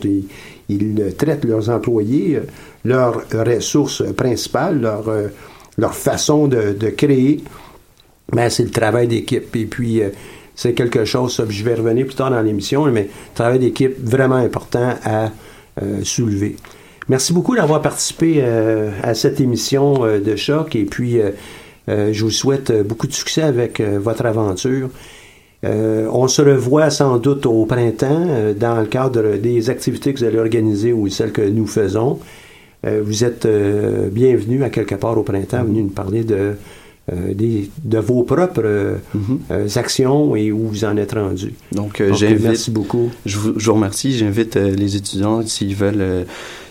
[0.68, 2.40] ils, traitent leurs employés,
[2.84, 5.28] leurs ressources principales, leur, euh,
[5.76, 7.42] leur façon de, de créer.
[8.32, 9.54] Ben, c'est le travail d'équipe.
[9.56, 10.10] Et puis, euh,
[10.54, 14.94] c'est quelque chose, je vais revenir plus tard dans l'émission, mais travail d'équipe vraiment important
[15.04, 15.30] à
[16.02, 16.56] soulever.
[17.10, 22.22] Merci beaucoup d'avoir participé euh, à cette émission euh, de choc et puis euh, je
[22.24, 24.90] vous souhaite beaucoup de succès avec votre aventure.
[25.64, 30.20] Euh, on se revoit sans doute au printemps euh, dans le cadre des activités que
[30.20, 32.20] vous allez organiser ou celles que nous faisons.
[32.86, 33.46] Euh, vous êtes
[34.12, 36.52] bienvenue à quelque part au printemps, venu nous parler de,
[37.12, 38.96] des- de vos propres euh,
[39.74, 41.54] actions et où vous en êtes rendu.
[41.72, 42.44] Donc, j'invite.
[42.44, 43.10] merci beaucoup.
[43.26, 44.12] Je vous, je vous remercie.
[44.16, 46.24] J'invite les étudiants, s'ils veulent,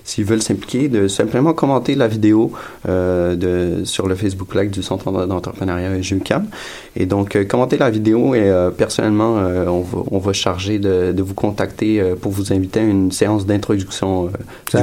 [0.10, 2.52] s'ils veulent s'impliquer, de simplement commenter la vidéo
[2.88, 6.46] euh, de, sur le Facebook Live du Centre d'entrepreneuriat JUCAM.
[6.96, 11.12] Et donc, euh, commentez la vidéo et euh, personnellement, on, va, on va charger de,
[11.12, 14.32] de vous contacter pour vous inviter à une séance d'introduction du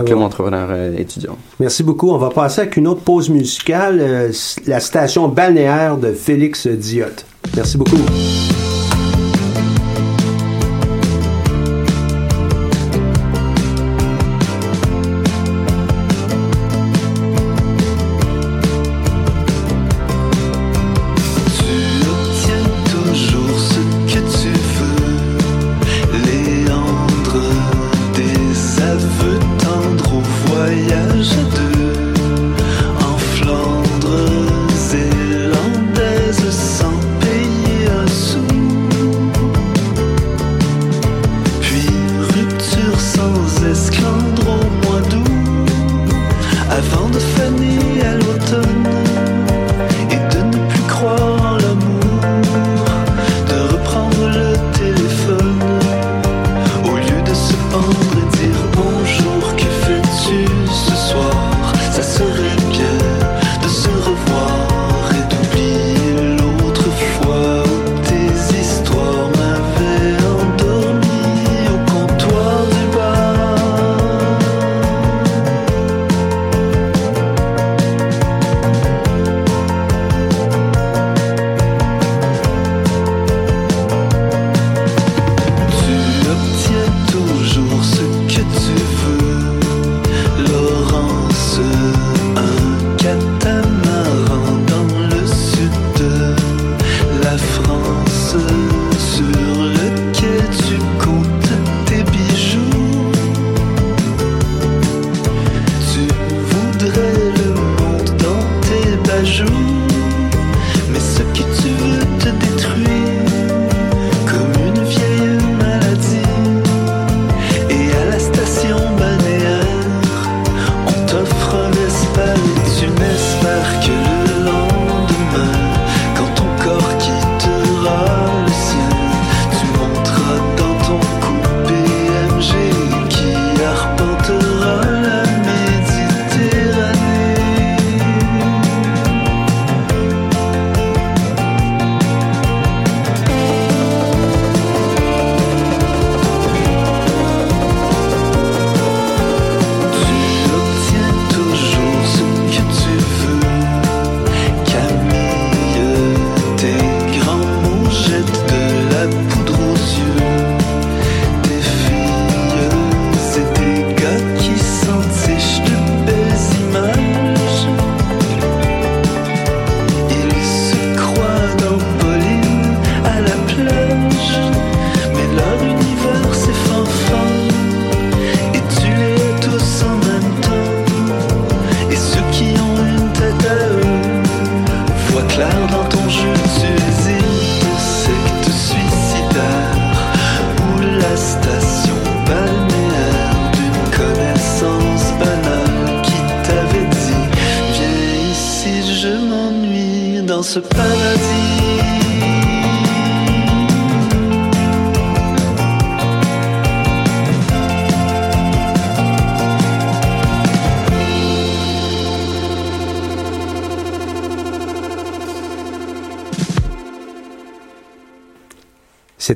[0.04, 0.24] club va.
[0.24, 1.36] entrepreneur étudiant.
[1.58, 2.10] Merci beaucoup.
[2.10, 4.30] On va passer avec une autre pause musicale,
[4.66, 7.26] la station balnéaire de Félix Diotte.
[7.56, 7.96] Merci beaucoup.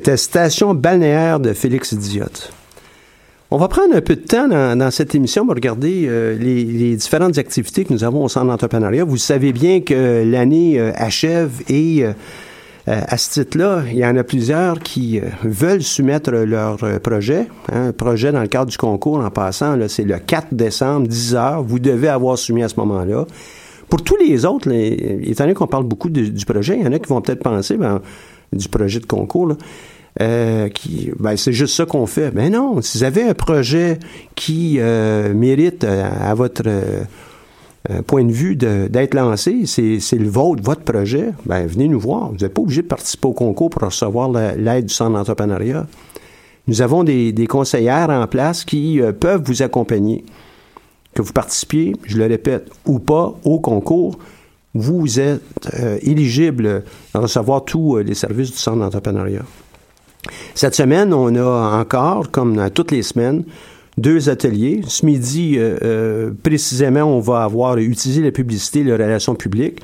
[0.03, 2.51] C'était Station balnéaire de Félix Diotte.
[3.51, 7.37] On va prendre un peu de temps dans, cette émission pour regarder euh, les, différentes
[7.37, 9.03] activités que nous avons au Centre d'entrepreneuriat.
[9.03, 12.13] Vous savez bien que l'année euh, achève et euh,
[12.87, 17.45] à ce titre-là, il y en a plusieurs qui veulent soumettre leur projet.
[17.71, 21.35] Hein, un projet dans le cadre du concours, en passant, c'est le 4 décembre, 10
[21.35, 21.61] heures.
[21.61, 23.27] Vous devez avoir soumis à ce moment-là.
[23.87, 26.97] Pour tous les autres, étant donné qu'on parle beaucoup du projet, il y en a
[26.97, 28.01] qui vont peut-être penser ben,
[28.53, 29.53] du projet de concours.
[30.21, 30.69] Euh,
[31.19, 32.31] ben, c'est juste ça qu'on fait.
[32.31, 33.97] Ben non, si vous avez un projet
[34.35, 36.63] qui euh, mérite euh, à votre
[38.05, 42.29] point de vue d'être lancé, c'est le vôtre, votre projet, ben venez nous voir.
[42.31, 45.87] Vous n'êtes pas obligé de participer au concours pour recevoir la- l'aide du centre d'entrepreneuriat.
[46.67, 50.23] Nous avons des, conseillères en place qui peuvent vous accompagner.
[51.15, 54.17] Que vous participiez, je le répète, ou pas au concours,
[54.73, 55.41] vous êtes
[55.73, 59.43] euh, éligible à recevoir tous euh, les services du centre d'entrepreneuriat.
[60.55, 63.43] Cette semaine, on a encore, comme dans toutes les semaines,
[63.97, 64.81] deux ateliers.
[64.87, 69.79] Ce midi, euh, précisément, on va avoir utilisé la publicité, les relations publiques.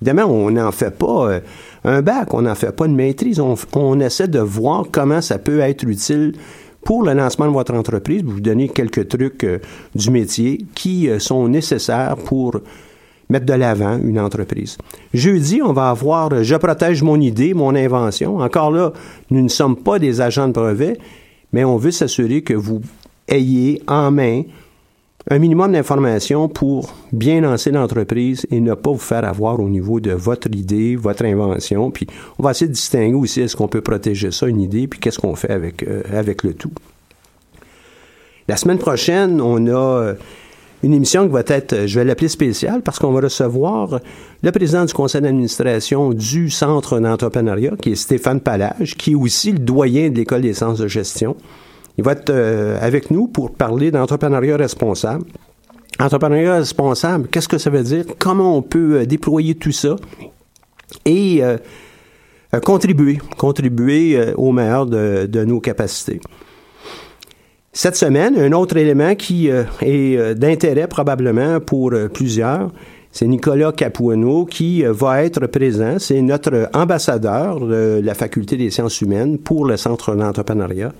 [0.00, 1.40] Évidemment, on n'en fait pas
[1.84, 3.38] un bac, on n'en fait pas une maîtrise.
[3.38, 6.32] On, on essaie de voir comment ça peut être utile
[6.84, 9.46] pour le lancement de votre entreprise, vous donner quelques trucs
[9.94, 12.60] du métier qui sont nécessaires pour
[13.32, 14.78] mettre de l'avant une entreprise.
[15.12, 18.38] Jeudi, on va avoir euh, Je protège mon idée, mon invention.
[18.38, 18.92] Encore là,
[19.30, 20.98] nous ne sommes pas des agents de brevet,
[21.52, 22.80] mais on veut s'assurer que vous
[23.28, 24.42] ayez en main
[25.30, 30.00] un minimum d'informations pour bien lancer l'entreprise et ne pas vous faire avoir au niveau
[30.00, 31.90] de votre idée, votre invention.
[31.90, 32.06] Puis
[32.38, 35.20] on va essayer de distinguer aussi est-ce qu'on peut protéger ça, une idée, puis qu'est-ce
[35.20, 36.72] qu'on fait avec, euh, avec le tout.
[38.48, 40.14] La semaine prochaine, on a euh,
[40.82, 44.00] une émission qui va être, euh, je vais l'appeler spéciale, parce qu'on va recevoir
[44.42, 49.52] le président du conseil d'administration du Centre d'entrepreneuriat, qui est Stéphane Palage, qui est aussi
[49.52, 51.36] le doyen de l'École des sciences de gestion.
[51.98, 55.24] Il va être euh, avec nous pour parler d'entrepreneuriat responsable.
[56.00, 58.04] Entrepreneuriat responsable, qu'est-ce que ça veut dire?
[58.18, 59.96] Comment on peut euh, déployer tout ça?
[61.06, 61.40] Et
[62.66, 66.20] contribuer, contribuer au meilleur de nos capacités?
[67.74, 72.70] Cette semaine, un autre élément qui euh, est euh, d'intérêt probablement pour euh, plusieurs,
[73.10, 75.98] c'est Nicolas Capuano qui va être présent.
[75.98, 80.92] C'est notre ambassadeur de la Faculté des sciences humaines pour le Centre d'entrepreneuriat.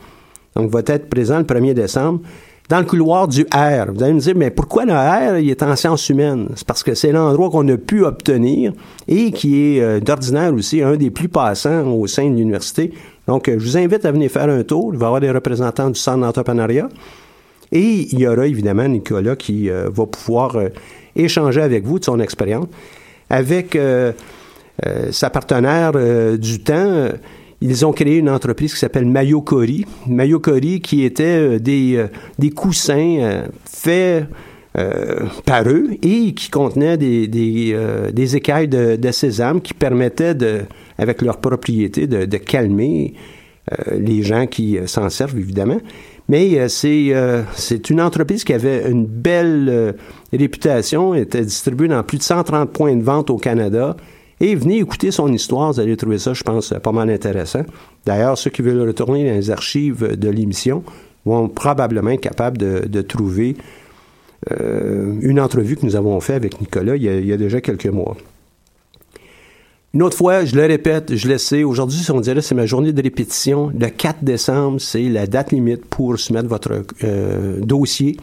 [0.55, 2.21] Donc, va être présent le 1er décembre
[2.73, 3.93] dans le couloir du R.
[3.95, 6.49] Vous allez me dire, mais pourquoi le R, il est en sciences humaines?
[6.55, 8.73] C'est parce que c'est l'endroit qu'on a pu obtenir
[9.07, 12.91] et qui est euh, d'ordinaire aussi un des plus passants au sein de l'université.
[13.29, 14.89] Donc, euh, je vous invite à venir faire un tour.
[14.95, 16.89] Il va y avoir des représentants du centre d'entrepreneuriat.
[17.73, 20.57] Et il y aura évidemment Nicolas qui euh, va pouvoir
[21.15, 22.69] échanger avec vous de son expérience.
[23.29, 23.79] Avec
[25.11, 25.93] sa partenaire
[26.39, 27.09] du temps,
[27.62, 29.87] ils ont créé une entreprise qui s'appelle Mayokori.
[30.09, 34.27] Mayokori qui était euh, des, euh, des coussins euh, faits
[35.45, 37.76] par eux et qui contenaient des, des,
[38.11, 40.62] des écailles de, de sésame qui permettaient, de,
[40.97, 43.12] avec leur propriété, de, de calmer
[43.95, 45.76] les gens qui s'en servent, évidemment.
[46.30, 47.12] Mais c'est
[47.55, 49.95] c'est une entreprise qui avait une belle
[50.32, 53.95] réputation, était distribuée dans plus de 130 points de vente au Canada.
[54.43, 57.62] Et venez écouter son histoire, vous allez trouver ça, je pense, pas mal intéressant.
[58.05, 60.82] D'ailleurs, ceux qui veulent retourner dans les archives de l'émission
[61.24, 63.57] vont probablement être capables de, trouver
[64.51, 67.36] euh, une entrevue que nous avons faite avec Nicolas il y, a, il y a
[67.36, 68.16] déjà quelques mois.
[69.95, 72.93] Une autre fois, je le répète, je le sais, aujourd'hui, on dirait c'est ma journée
[72.93, 73.70] de répétition.
[73.78, 78.16] Le 4 décembre, c'est la date limite pour soumettre votre euh, dossier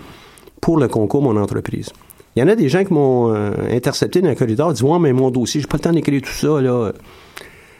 [0.59, 1.93] pour le concours Mon entreprise.
[2.35, 4.99] Il y en a des gens qui m'ont euh, intercepté dans le corridor, disent Ouais,
[4.99, 6.61] mais mon dossier, j'ai pas le temps d'écrire tout ça.
[6.61, 6.91] Là.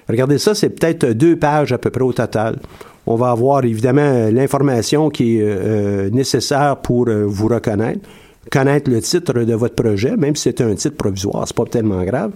[0.09, 2.59] Regardez ça, c'est peut-être deux pages à peu près au total.
[3.05, 8.01] On va avoir évidemment l'information qui est euh, nécessaire pour euh, vous reconnaître,
[8.51, 12.03] connaître le titre de votre projet, même si c'est un titre provisoire, c'est pas tellement
[12.03, 12.31] grave.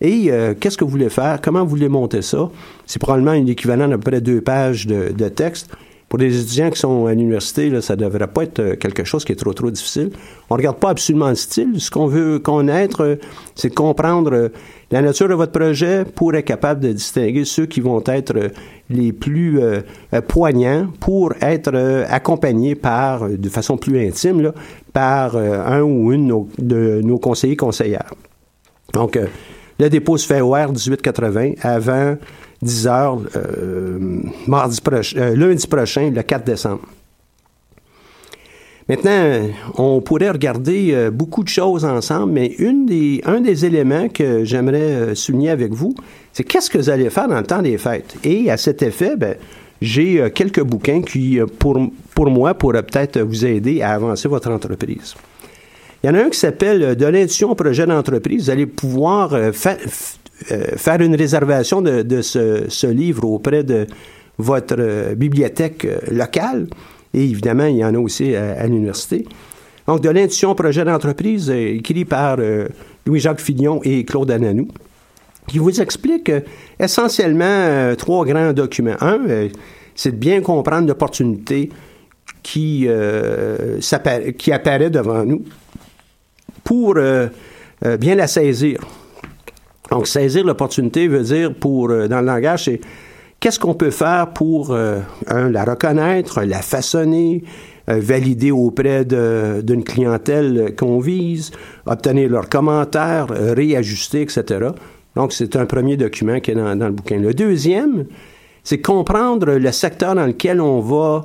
[0.00, 1.40] Et euh, qu'est-ce que vous voulez faire?
[1.42, 2.50] Comment vous voulez monter ça?
[2.86, 5.70] C'est probablement un équivalent d'à peu près deux pages de texte.
[6.14, 9.24] Pour les étudiants qui sont à l'université, ça ne devrait pas être euh, quelque chose
[9.24, 10.10] qui est trop, trop difficile.
[10.48, 11.80] On ne regarde pas absolument le style.
[11.80, 13.16] Ce qu'on veut connaître, euh,
[13.56, 14.48] c'est de comprendre euh,
[14.92, 18.52] la nature de votre projet pour être capable de distinguer ceux qui vont être
[18.90, 19.58] les plus
[20.28, 21.74] poignants pour être
[22.08, 24.52] accompagnés par, de façon plus intime,
[24.92, 28.14] par un ou une de nos, conseillers conseillères.
[28.92, 29.18] Donc,
[29.80, 32.16] Le dépôt se fait au R1880 avant
[32.64, 33.98] 10 heures, euh,
[34.46, 36.82] mardi proche- euh, lundi prochain, le 4 décembre.
[38.88, 39.48] Maintenant,
[39.78, 44.44] on pourrait regarder euh, beaucoup de choses ensemble, mais une des, un des éléments que
[44.44, 45.94] j'aimerais souligner avec vous,
[46.34, 48.14] c'est qu'est-ce que vous allez faire dans le temps des fêtes?
[48.24, 49.36] Et à cet effet, ben,
[49.80, 51.80] j'ai quelques bouquins qui, pour,
[52.14, 55.14] pour moi, pourraient peut-être vous aider à avancer votre entreprise.
[56.02, 58.44] Il y en a un qui s'appelle De l'intuition au projet d'entreprise.
[58.44, 59.76] Vous allez pouvoir fa-
[60.76, 63.86] faire une réservation de, ce, livre auprès de
[64.38, 66.66] votre euh, bibliothèque euh, locale.
[67.12, 69.24] Et évidemment, il y en a aussi à, l'université.
[69.86, 72.68] Donc, De l'intuition projet d'entreprise, euh, écrit par euh,
[73.06, 74.68] Louis-Jacques Fillon et Claude Ananou,
[75.46, 76.40] qui vous explique euh,
[76.80, 78.96] essentiellement euh, trois grands documents.
[79.00, 79.48] Un, euh,
[79.94, 81.70] c'est de bien comprendre l'opportunité
[82.42, 83.78] qui, euh,
[84.36, 85.44] qui apparaît devant nous
[86.64, 87.28] pour euh,
[87.84, 88.80] euh, bien la saisir.
[89.90, 92.80] Donc, saisir l'opportunité veut dire, pour, euh, dans le langage, c'est
[93.40, 97.44] qu'est-ce qu'on peut faire pour, euh, un, la reconnaître, la façonner,
[97.90, 101.50] euh, valider auprès d'une clientèle qu'on vise,
[101.84, 104.70] obtenir leurs commentaires, réajuster, etc.
[105.16, 107.18] Donc, c'est un premier document qui est dans, le bouquin.
[107.18, 108.06] Le deuxième,
[108.62, 111.24] c'est comprendre le secteur dans lequel on va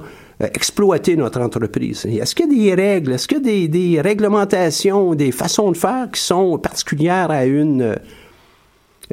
[0.54, 2.06] exploiter notre entreprise.
[2.06, 5.78] Est-ce qu'il y a des règles, est-ce qu'il y a des réglementations, des façons de
[5.78, 7.96] faire qui sont particulières à une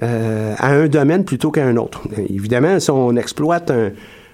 [0.03, 2.03] euh, à un domaine plutôt qu'à un autre.
[2.28, 3.72] Évidemment, si on exploite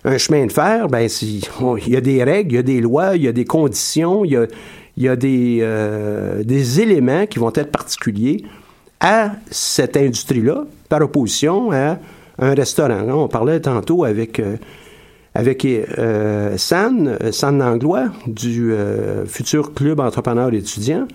[0.05, 3.15] un, chemin de fer, ben il y a des règles, il y a des lois,
[3.15, 4.49] il y a des conditions, il
[4.97, 8.45] y a, euh, des éléments qui vont être particuliers
[8.99, 11.99] à cette industrie-là, par opposition à
[12.41, 13.07] un restaurant.
[13.11, 14.57] On parlait tantôt avec euh,
[16.57, 18.75] San, San Langlois, du
[19.27, 21.07] futur club entrepreneur étudiant.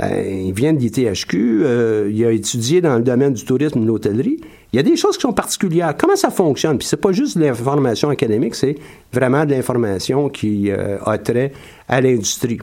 [0.00, 3.82] Ben, il vient de l'ITHQ, euh, il a étudié dans le domaine du tourisme et
[3.82, 4.40] de l'hôtellerie.
[4.72, 5.94] Il y a des choses qui sont particulières.
[5.98, 6.78] Comment ça fonctionne?
[6.78, 8.76] Puis c'est pas juste de l'information académique, c'est
[9.12, 11.52] vraiment de l'information qui euh, a trait
[11.86, 12.60] à l'industrie.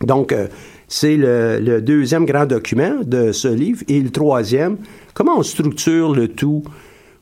[0.00, 0.46] Donc, euh,
[0.88, 3.82] c'est le, deuxième grand document de ce livre.
[3.88, 4.78] Et le troisième,
[5.12, 6.62] comment on structure le tout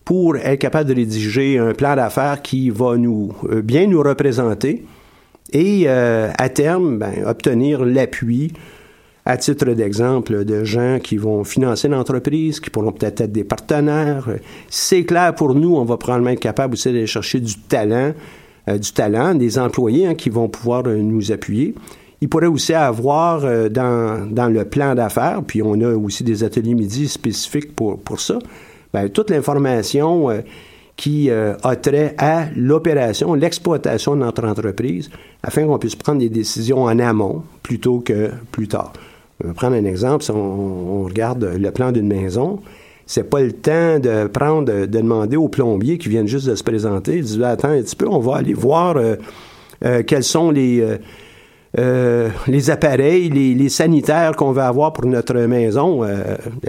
[0.04, 3.32] pour être capable de rédiger un plan d'affaires qui va nous
[3.64, 4.84] bien nous représenter
[5.52, 8.52] et à terme ben, obtenir l'appui
[9.26, 14.28] à titre d'exemple de gens qui vont financer l'entreprise, qui pourront peut-être être des partenaires.
[14.68, 18.12] C'est clair pour nous, on va probablement être capable aussi d'aller chercher du talent,
[18.68, 21.74] euh, du talent, des employés hein, qui vont pouvoir euh, nous appuyer.
[22.20, 26.44] Il pourrait aussi avoir euh, dans, dans le plan d'affaires, puis on a aussi des
[26.44, 28.38] ateliers midi spécifiques pour, pour ça,
[28.92, 30.40] ben, toute l'information euh,
[30.96, 35.10] qui a trait à l'opération, l'exploitation de notre entreprise,
[35.42, 38.92] afin qu'on puisse prendre des décisions en amont plutôt que plus tard.
[39.42, 42.60] On va prendre un exemple, si on, regarde le plan d'une maison,
[43.06, 46.62] c'est pas le temps de prendre, de demander aux plombiers qui viennent juste de se
[46.62, 49.16] présenter, de dire attends un petit peu, on va aller voir euh,
[49.84, 50.86] euh, quels sont les
[51.76, 56.02] euh, les appareils, les, sanitaires qu'on va avoir pour notre maison,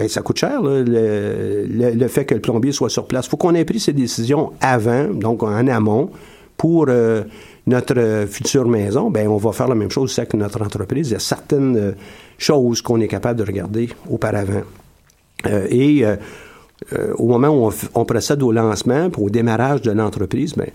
[0.08, 3.26] ça coûte cher, là, le, fait que le plombier soit sur place.
[3.26, 6.10] Il faut qu'on ait pris ces décisions avant, donc en amont,
[6.56, 6.88] pour
[7.68, 9.08] notre future maison.
[9.08, 11.10] Ben, on va faire la même chose avec notre entreprise.
[11.10, 11.94] Il y a certaines
[12.38, 14.62] choses qu'on est capable de regarder auparavant.
[15.46, 16.16] Euh, et euh,
[16.92, 20.68] euh, au moment où on, procède au lancement, au démarrage de l'entreprise, ben,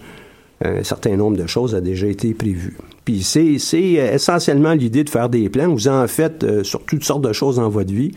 [0.64, 2.78] un certain nombre de choses a déjà été prévu.
[3.04, 5.70] Puis c'est, essentiellement l'idée de faire des plans.
[5.70, 8.12] Vous en faites sur toutes sortes de choses dans votre vie.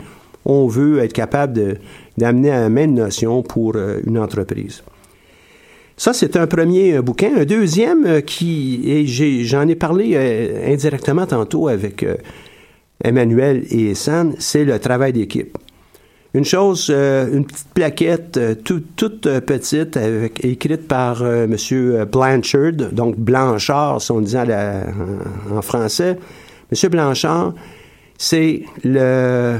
[0.45, 1.79] On veut être capable
[2.17, 3.75] d'amener à la même notion pour
[4.05, 4.83] une entreprise.
[5.97, 7.31] Ça, c'est un premier bouquin.
[7.35, 10.15] Un deuxième qui, j'en ai parlé
[10.67, 12.05] indirectement tantôt avec
[13.03, 15.57] Emmanuel et San, c'est le travail d'équipe.
[16.33, 19.97] Une chose, euh, une petite plaquette euh, tout- toute euh, petite,
[20.43, 21.55] écrite par M.
[22.11, 26.17] Blanchard, donc Blanchard, si on en, français.
[26.71, 26.89] M.
[26.89, 27.53] Blanchard,
[28.17, 29.59] c'est le,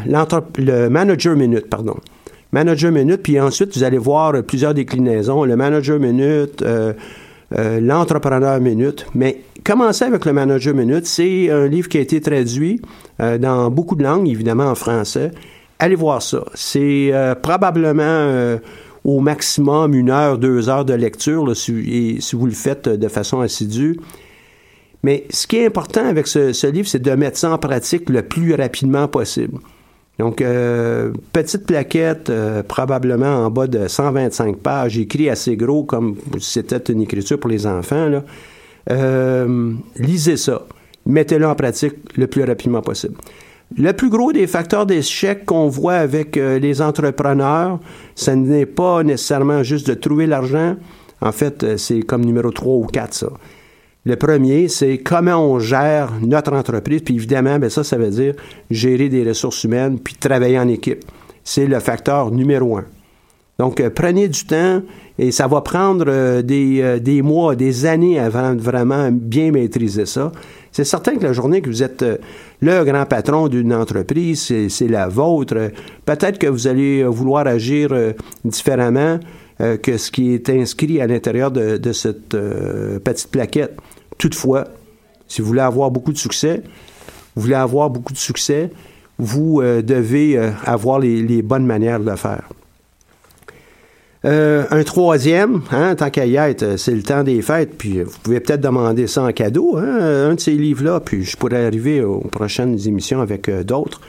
[0.57, 1.95] le manager minute, pardon.
[2.51, 5.45] Manager minute, puis ensuite, vous allez voir plusieurs déclinaisons.
[5.45, 6.63] Le manager minute,
[7.51, 9.05] l'entrepreneur minute.
[9.13, 11.05] Mais commencez avec le manager minute.
[11.05, 12.81] C'est un livre qui a été traduit
[13.19, 15.31] euh, dans beaucoup de langues, évidemment en français.
[15.79, 16.45] Allez voir ça.
[16.53, 18.57] C'est euh, probablement euh,
[19.03, 23.07] au maximum une heure, deux heures de lecture, là, si, si vous le faites de
[23.09, 23.99] façon assidue.
[25.03, 28.09] Mais ce qui est important avec ce, ce livre, c'est de mettre ça en pratique
[28.09, 29.59] le plus rapidement possible.
[30.17, 36.15] Donc, euh, petite plaquette, euh, probablement en bas de 125 pages, écrit assez gros comme
[36.39, 38.07] si c'était une écriture pour les enfants.
[38.07, 38.23] Là.
[38.91, 40.63] Euh, lisez ça.
[41.05, 43.15] Mettez-le en pratique le plus rapidement possible.
[43.77, 47.79] Le plus gros des facteurs d'échec qu'on voit avec euh, les entrepreneurs,
[48.13, 50.75] ce n'est pas nécessairement juste de trouver l'argent.
[51.21, 53.29] En fait, euh, c'est comme numéro 3 ou 4, ça.
[54.05, 57.01] Le premier, c'est comment on gère notre entreprise.
[57.01, 58.35] Puis évidemment, ben ça, ça veut dire
[58.69, 61.03] gérer des ressources humaines puis travailler en équipe.
[61.43, 62.85] C'est le facteur numéro un.
[63.57, 64.81] Donc, euh, prenez du temps
[65.17, 69.51] et ça va prendre euh, des, euh, des mois, des années avant de vraiment bien
[69.51, 70.31] maîtriser ça.
[70.71, 72.03] C'est certain que la journée que vous êtes
[72.59, 75.71] le grand patron d'une entreprise, c'est- la vôtre.
[76.05, 77.91] Peut-être que vous allez vouloir agir
[78.43, 79.19] différemment
[79.57, 82.35] que ce qui est inscrit à l'intérieur de, cette
[83.05, 83.77] petite plaquette.
[84.17, 84.65] Toutefois,
[85.29, 86.61] si vous voulez avoir beaucoup de succès,
[87.37, 88.69] vous voulez avoir beaucoup de succès,
[89.17, 92.49] vous devez avoir les, bonnes manières de faire.
[94.25, 97.99] Euh, un troisième, hein, tant qu'à y être, euh, c'est le temps des fêtes, puis
[97.99, 101.37] euh, vous pouvez peut-être demander ça en cadeau, hein, un de ces livres-là, puis je
[101.37, 104.01] pourrais arriver aux prochaines émissions avec d'autres.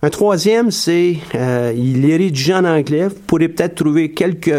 [0.00, 1.16] Un troisième, c'est,
[1.76, 4.54] il est rédigé en anglais, vous pourrez peut-être trouver quelques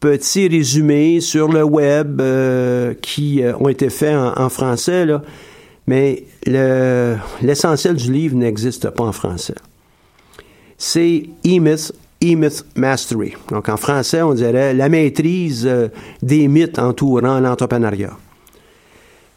[0.00, 2.22] petits résumés sur le web
[3.02, 5.06] qui ont été faits en, français,
[5.86, 9.56] mais le- l'essentiel du livre n'existe pas en français.
[10.78, 11.92] C'est E-Myth,
[12.22, 13.34] E-Myth Mastery.
[13.50, 15.88] Donc, en français, on dirait la maîtrise euh,
[16.20, 18.16] des mythes entourant l'entrepreneuriat.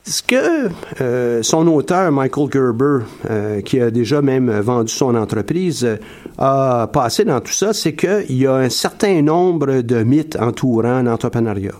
[0.03, 0.69] Ce que
[0.99, 5.87] euh, son auteur, Michael Gerber, euh, qui a déjà même vendu son entreprise,
[6.39, 11.03] a passé dans tout ça, c'est qu'il y a un certain nombre de mythes entourant
[11.03, 11.75] l'entrepreneuriat.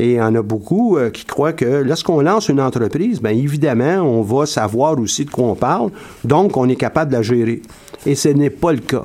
[0.00, 4.00] Et il y en a beaucoup qui croient que lorsqu'on lance une entreprise, bien évidemment,
[4.00, 5.90] on va savoir aussi de quoi on parle,
[6.24, 7.62] donc on est capable de la gérer.
[8.06, 9.04] Et ce n'est pas le cas.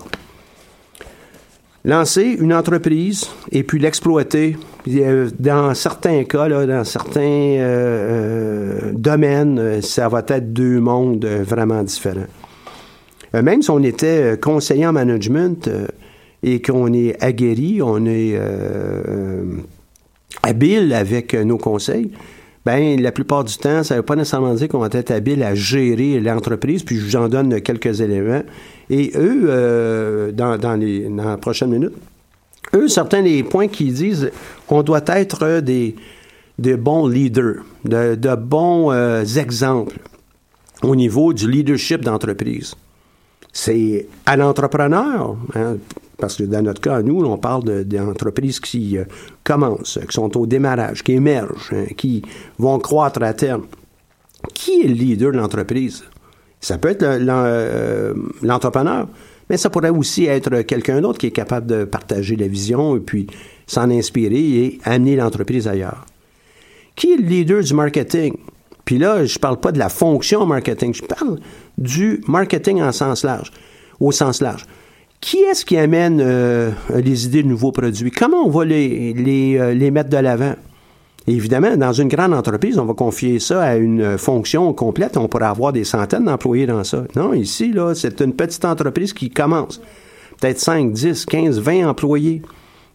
[1.88, 4.58] Lancer une entreprise et puis l'exploiter,
[4.90, 11.26] euh, dans certains cas, là, dans certains euh, euh, domaines, ça va être deux mondes
[11.26, 12.28] vraiment différents.
[13.34, 15.70] Même si on était conseiller en management
[16.44, 18.38] et qu'on est aguerri, on est
[20.44, 22.12] habile avec nos conseils,
[22.66, 25.42] ben la plupart du temps, ça ne veut pas nécessairement dire qu'on va être habile
[25.42, 28.44] à gérer l'entreprise, puis je vous en donne quelques éléments.
[28.90, 31.94] Et eux, euh, dans, dans les, dans la prochaine minute,
[32.74, 34.32] eux, certains des points qu'ils disent
[34.66, 35.96] qu'on doit être des,
[36.58, 39.98] de bons leaders, de, de bons euh, exemples
[40.84, 42.76] au niveau du leadership d'entreprise.
[43.52, 45.78] C'est à l'entrepreneur, hein,
[46.18, 49.04] parce que dans notre cas, nous, on parle de- d'entreprises qui euh,
[49.44, 52.22] commencent, qui sont au démarrage, qui émergent, hein, qui
[52.60, 53.66] vont croître à terme.
[54.54, 56.04] Qui est le leader de l'entreprise?
[56.60, 59.08] Ça peut être euh, l'entrepreneur,
[59.50, 63.00] mais ça pourrait aussi être quelqu'un d'autre qui est capable de partager la vision et
[63.00, 63.28] puis
[63.68, 66.06] s'en inspirer et amener l'entreprise ailleurs.
[66.96, 68.36] Qui est le leader du marketing?
[68.86, 71.40] Puis là, je parle pas de la fonction marketing, je parle
[71.78, 73.52] du marketing en sens large,
[74.00, 74.66] au sens large.
[75.20, 78.12] Qui est-ce qui amène euh, les idées de nouveaux produits?
[78.12, 80.56] Comment on va les, les, euh, les mettre de l'avant?
[81.30, 85.18] Évidemment, dans une grande entreprise, on va confier ça à une fonction complète.
[85.18, 87.04] On pourrait avoir des centaines d'employés dans ça.
[87.18, 89.82] Non, ici, là, c'est une petite entreprise qui commence.
[90.40, 92.42] Peut-être 5, 10, 15, 20 employés.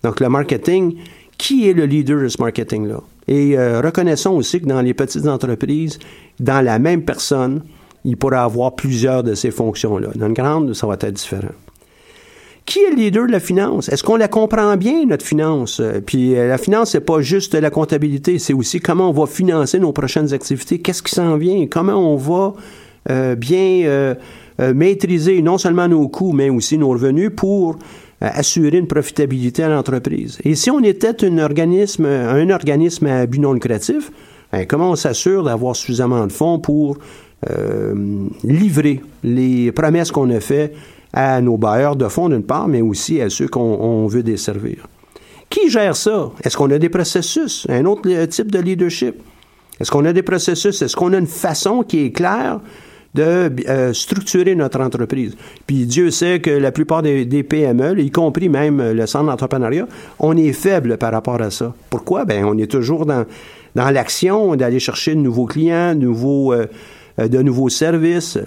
[0.03, 0.97] Donc, le marketing,
[1.37, 3.01] qui est le leader de ce marketing-là?
[3.29, 5.99] Et euh, reconnaissons aussi que dans les petites entreprises,
[6.41, 7.63] dans la même personne,
[8.05, 10.09] il pourrait avoir plusieurs de ces fonctions-là.
[10.15, 11.53] Dans une grande, ça va être différent.
[12.65, 13.89] Qui est le leader de la finance?
[13.89, 15.81] Est-ce qu'on la comprend bien, notre finance?
[15.81, 19.27] Euh, Puis euh, la finance, c'est pas juste la comptabilité, c'est aussi comment on va
[19.27, 22.55] financer nos prochaines activités, qu'est-ce qui s'en vient, comment on va
[23.11, 24.15] euh, bien
[24.75, 27.79] maîtriser non seulement nos coûts, mais aussi nos revenus pour
[28.21, 30.39] assurer une profitabilité à l'entreprise?
[30.45, 34.13] Et si on était un organisme, un organisme à but non lucratif,
[34.53, 36.99] ben, comment on s'assure d'avoir suffisamment de fonds pour
[38.45, 40.77] livrer les promesses qu'on a faites
[41.13, 44.89] à nos bailleurs de fonds d'une part, mais aussi à ceux qu'on on veut desservir.
[45.51, 46.31] Qui gère ça?
[46.43, 47.67] Est-ce qu'on a des processus?
[47.69, 49.17] Un autre euh, type de leadership?
[49.81, 50.81] Est-ce qu'on a des processus?
[50.81, 52.61] Est-ce qu'on a une façon qui est claire
[53.15, 55.37] de euh, structurer notre entreprise?
[55.67, 59.87] Puis Dieu sait que la plupart des, PME, y compris même euh, le centre d'entrepreneuriat,
[60.19, 61.75] on est faible par rapport à ça.
[61.91, 62.25] Pourquoi?
[62.25, 63.27] Ben, on est toujours dans,
[63.75, 66.67] dans l'action d'aller chercher de nouveaux clients, de nouveaux, euh,
[67.19, 68.39] de nouveaux services.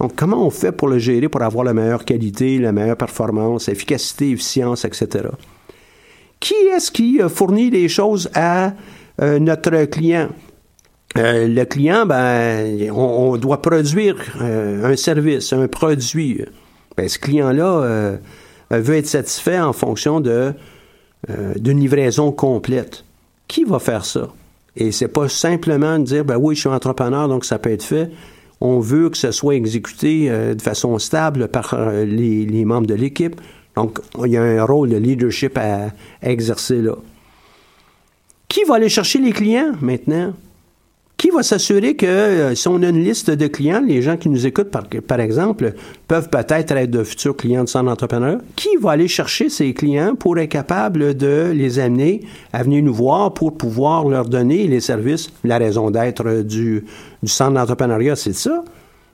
[0.00, 3.68] Donc, comment on fait pour le gérer, pour avoir la meilleure qualité, la meilleure performance,
[3.68, 5.28] efficacité, efficience, etc.
[6.40, 8.72] Qui est-ce qui euh, fournit les choses à
[9.22, 10.28] euh, notre client?
[11.16, 16.44] Euh, le client, ben, on, doit produire un service, un produit.
[16.96, 18.18] Ben, ce client-là
[18.70, 20.52] veut être satisfait en fonction de
[21.56, 23.04] d'une livraison complète.
[23.48, 24.28] Qui va faire ça?
[24.76, 28.10] Et c'est pas simplement dire, ben oui, je suis entrepreneur, donc ça peut être fait.
[28.60, 32.94] On veut que ce soit exécuté euh, de façon stable par euh, les, membres de
[32.94, 33.40] l'équipe.
[33.76, 35.88] Donc, il y a un rôle de leadership à
[36.22, 36.94] exercer là.
[38.48, 40.32] Qui va aller chercher les clients maintenant?
[41.24, 44.28] Qui va s'assurer que euh, si on a une liste de clients, les gens qui
[44.28, 45.72] nous écoutent, par, exemple,
[46.06, 50.16] peuvent peut-être être de futurs clients de centre d'entrepreneur, qui va aller chercher ces clients
[50.16, 52.20] pour être capable de les amener
[52.52, 56.84] à venir nous voir pour pouvoir leur donner les services, la raison d'être euh, du,
[57.22, 58.62] du centre d'entrepreneuriat, c'est ça.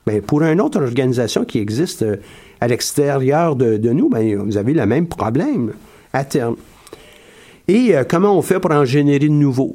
[0.05, 2.17] Mais pour une autre organisation qui existe euh,
[2.59, 5.71] à l'extérieur de, nous, ben, vous avez le même problème
[6.11, 6.57] à terme.
[7.69, 9.71] Et comment on fait pour en générer de nouveaux?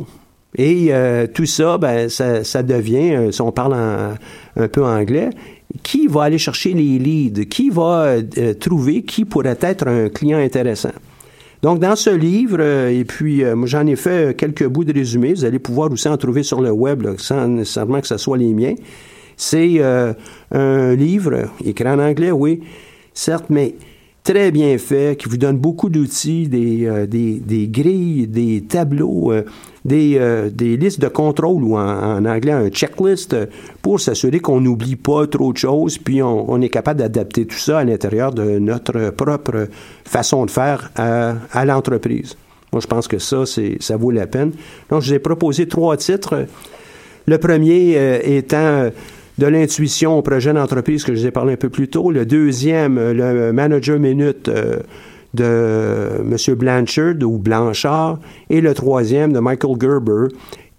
[0.55, 4.15] Et euh, tout ça, ben, ça, ça devient, euh, si on parle en-
[4.57, 5.31] un peu anglais,
[5.83, 7.47] qui va aller chercher les leads?
[7.47, 10.93] Qui va euh, trouver qui pourrait être un client intéressant?
[11.63, 14.93] Donc, dans ce livre, euh, et puis euh, j'en ai fait euh, quelques bouts de
[14.93, 18.17] résumé, vous allez pouvoir aussi en trouver sur le web, là, sans nécessairement que ce
[18.17, 18.75] soit les miens.
[19.37, 20.15] C'est euh,
[20.53, 22.61] un livre écrit en anglais, oui,
[23.13, 23.75] certes, mais
[24.27, 29.31] très bien fait, qui vous donne beaucoup d'outils, des, euh, des, des grilles, des tableaux,
[29.31, 29.45] euh,
[29.85, 33.47] des, euh, des listes de contrôle ou en, en anglais un checklist euh,
[33.83, 37.57] pour s'assurer qu'on n'oublie pas trop de choses, puis on, on est capable d'adapter tout
[37.57, 39.69] ça à l'intérieur de notre propre
[40.05, 42.37] façon de faire à, à l'entreprise.
[42.73, 44.51] Moi, je pense que ça, c'est, ça vaut la peine.
[44.91, 46.47] Donc, je vous ai proposé trois titres.
[47.27, 48.91] Le premier euh, étant euh,
[49.39, 52.11] de l'intuition au projet d'entreprise que je vous ai parlé un peu plus tôt.
[52.11, 54.79] Le deuxième, euh, le Manager Minute euh,
[55.35, 56.55] de M.
[56.55, 58.19] Blanchard ou Blanchard.
[58.49, 60.29] Et le troisième, de Michael Gerber,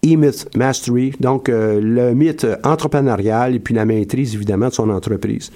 [0.05, 5.51] E-Myth Mastery, donc euh, le mythe entrepreneurial et puis la maîtrise évidemment de son entreprise.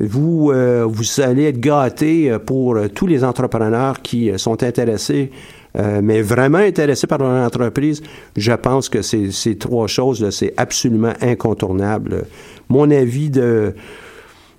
[0.00, 0.52] Vous,
[0.86, 5.32] vous allez être gâtés euh, pour tous les entrepreneurs qui sont intéressés,
[5.76, 8.02] euh, mais vraiment intéressés par leur entreprise.
[8.36, 12.24] Je pense que ces, trois choses, c'est absolument incontournable.
[12.68, 13.74] Mon avis de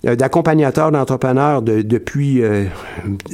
[0.06, 2.66] euh, d'accompagnateur d'entrepreneur de- depuis euh,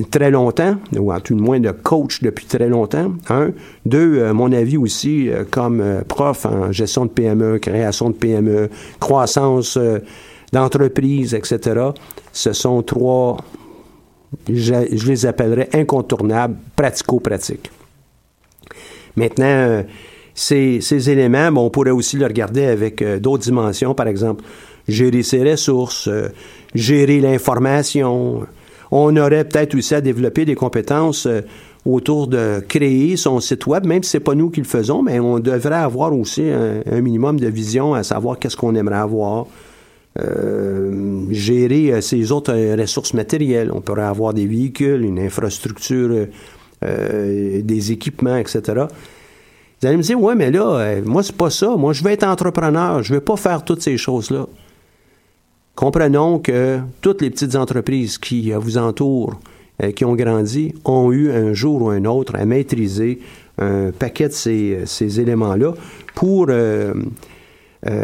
[0.10, 3.14] très longtemps, ou à tout le moins de coach depuis très longtemps.
[3.30, 3.52] Un.
[3.86, 8.70] Deux, mon avis aussi comme prof en gestion de PME, création de PME,
[9.00, 9.78] croissance
[10.54, 11.90] d'entreprise, etc.
[12.32, 13.38] Ce sont trois,
[14.48, 17.72] je, les appellerais incontournables, pratico-pratiques.
[19.16, 19.84] Maintenant, euh,
[20.34, 24.44] ces, éléments, on pourrait aussi le regarder avec euh, d'autres dimensions, par exemple,
[24.88, 26.30] gérer ses ressources, euh,
[26.74, 28.46] gérer l'information.
[28.92, 31.28] On aurait peut-être aussi à développer des compétences
[31.86, 35.20] autour de créer son site web, même si c'est pas nous qui le faisons, mais
[35.20, 39.48] on devrait avoir aussi un minimum de vision à savoir qu'est-ce qu'on aimerait avoir.
[40.18, 43.70] Euh, gérer euh, ses autres euh, ressources matérielles.
[43.74, 46.28] On pourrait avoir des véhicules, une infrastructure,
[46.82, 48.62] des équipements, etc.
[49.82, 51.76] Vous allez me dire, ouais, mais là, moi, c'est pas ça.
[51.76, 53.02] Moi, je veux être entrepreneur.
[53.02, 54.46] Je veux pas faire toutes ces choses-là.
[55.74, 59.40] Comprenons que toutes les petites entreprises qui vous entourent,
[59.96, 63.20] qui ont grandi, ont eu un jour ou un autre à maîtriser
[63.58, 65.74] un paquet de ces, ces éléments-là
[66.14, 66.48] pour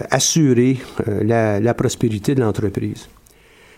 [0.09, 0.77] assurer
[1.07, 3.07] euh, la, prospérité de l'entreprise.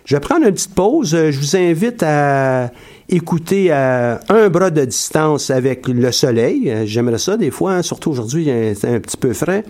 [0.06, 1.16] Je vais prendre une petite pause.
[1.16, 2.72] Euh, Je vous invite à
[3.10, 6.70] écouter à un bras de distance avec le soleil.
[6.70, 9.64] Euh, J'aimerais ça des fois, hein, surtout aujourd'hui, euh, c'est un petit peu frais,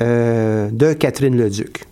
[0.00, 1.84] euh, de Catherine Leduc.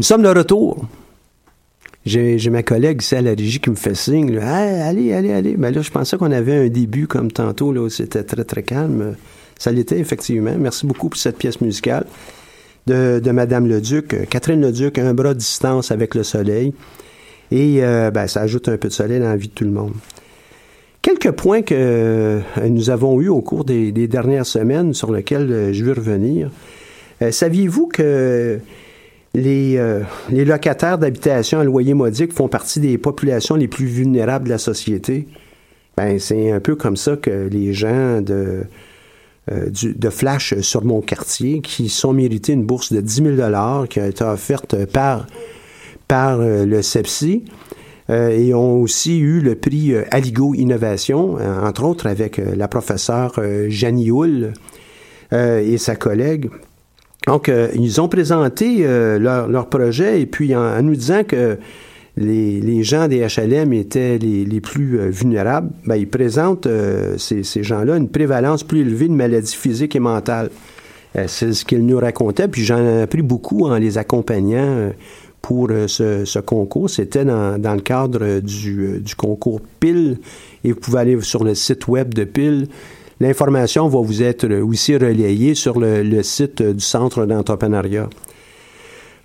[0.00, 0.86] Nous sommes de retour.
[2.06, 4.34] J'ai ma collègue ici à la régie qui me fait signe.
[4.38, 5.58] allez, allez, allez.
[5.58, 9.14] Ben là, je pensais qu'on avait un début comme tantôt, là, c'était très, très calme.
[9.58, 10.54] Ça l'était, effectivement.
[10.58, 12.06] Merci beaucoup pour cette pièce musicale
[12.86, 14.26] de, de Madame Leduc.
[14.30, 16.72] Catherine Leduc, Un bras de distance avec le soleil.
[17.50, 19.70] Et euh, ben, ça ajoute un peu de soleil dans la vie de tout le
[19.70, 19.92] monde.
[21.02, 22.40] Quelques points que euh,
[22.70, 26.50] nous avons eus au cours des, dernières semaines sur lesquels euh, je veux revenir.
[27.30, 28.60] Saviez-vous que
[29.34, 30.00] les, euh,
[30.30, 34.58] les locataires d'habitation à loyer modique font partie des populations les plus vulnérables de la
[34.58, 35.28] société?
[35.96, 38.64] Ben, c'est un peu comme ça que les gens de,
[39.50, 44.00] euh, de Flash sur mon quartier qui sont mérités une bourse de 10 000 qui
[44.00, 45.26] a été offerte par,
[46.08, 47.44] par euh, le CEPSI
[48.10, 53.40] euh, et ont aussi eu le prix euh, Aligo Innovation, entre autres avec la professeure
[53.68, 54.52] Janie Hull
[55.32, 56.50] euh, et sa collègue.
[57.26, 61.58] Donc, euh, ils ont présenté euh, leur, leur projet et puis en, nous disant que
[62.16, 67.16] les, les gens des HLM étaient les, les plus euh, vulnérables, ben, ils présentent, euh,
[67.18, 70.50] ces, ces gens-là, une prévalence plus élevée de maladies physiques et mentales.
[71.16, 74.90] Euh, C'est ce qu'ils nous racontaient, puis j'en ai appris beaucoup en les accompagnant
[75.42, 76.90] pour ce, ce concours.
[76.90, 80.18] C'était dans, dans le cadre du, du concours PIL,
[80.64, 82.68] et vous pouvez aller sur le site web de PIL.
[83.20, 88.08] L'information va vous être aussi relayée sur le, site du Centre d'entrepreneuriat.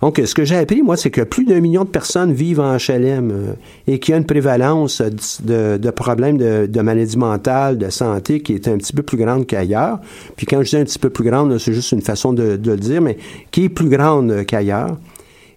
[0.02, 2.76] Donc, ce que j'ai appris, moi, c'est que plus d'un million de personnes vivent en
[2.76, 3.52] HLM euh,
[3.86, 8.52] et qu'il y a une prévalence de, problèmes de, de maladies mentales, de santé qui
[8.52, 9.98] est un petit peu plus grande qu'ailleurs.
[10.36, 12.76] Puis quand je dis un petit peu plus grande, c'est juste une façon de, le
[12.76, 13.16] dire, mais
[13.50, 14.98] qui est plus grande euh, qu'ailleurs.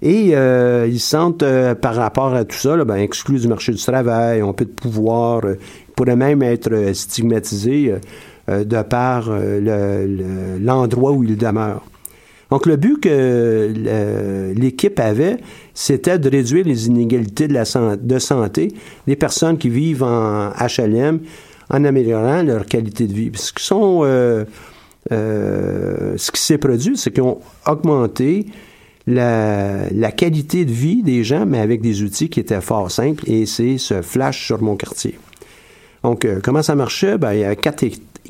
[0.02, 1.44] Et euh, ils se sentent,
[1.82, 4.70] par rapport à tout ça, là, ben, exclus du marché du travail, ont peu de
[4.70, 7.96] pouvoir, ils pourraient même être stigmatisés
[8.64, 11.84] de par euh, le- le- l'endroit où ils demeurent.
[12.52, 15.38] Donc, le but que euh, l'équipe avait,
[15.76, 17.64] c'était de réduire les inégalités de, la
[17.96, 18.74] de santé
[19.06, 21.20] des personnes qui vivent en HLM
[21.70, 23.32] en améliorant leur qualité de vie.
[23.36, 24.46] Ce qui, sont, euh,
[25.12, 28.48] euh, ce qui s'est produit, c'est qu'ils ont augmenté
[29.06, 33.46] la, qualité de vie des gens, mais avec des outils qui étaient fort simples, et
[33.46, 35.18] c'est ce flash sur mon quartier.
[36.04, 37.18] Donc, euh, comment ça marchait?
[37.18, 37.86] Ben, il y a quatre,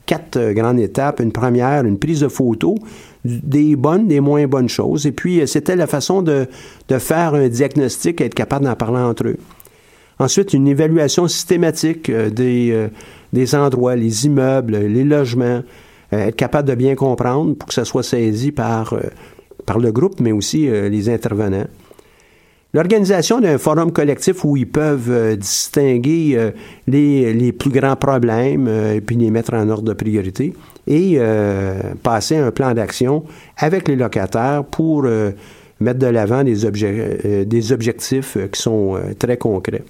[0.09, 1.19] quatre euh, grandes étapes.
[1.19, 2.75] Une première, une prise de photo,
[3.23, 5.05] du- des bonnes, des moins bonnes choses.
[5.05, 6.47] Et puis, euh, c'était la façon de,
[6.97, 9.37] faire un diagnostic être capable d'en parler entre eux.
[10.17, 12.89] Ensuite, une évaluation systématique euh,
[13.31, 15.61] des, endroits, les immeubles, les logements,
[16.11, 18.95] être capable de bien comprendre pour que ça soit saisi par,
[19.77, 21.67] le groupe, mais aussi les intervenants.
[22.71, 26.51] L'organisation d'un forum collectif où ils peuvent euh, distinguer euh,
[26.85, 30.53] les, plus grands problèmes euh, et puis les mettre en ordre de priorité
[30.85, 31.19] et
[32.01, 33.23] passer un plan d'action
[33.57, 35.03] avec les locataires pour
[35.79, 39.83] mettre de l'avant des, des objectifs qui sont très concrets.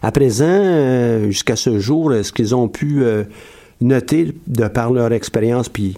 [0.00, 3.02] À présent, jusqu'à ce jour, ce qu'ils ont pu
[3.82, 5.94] noter de par leur expérience, puis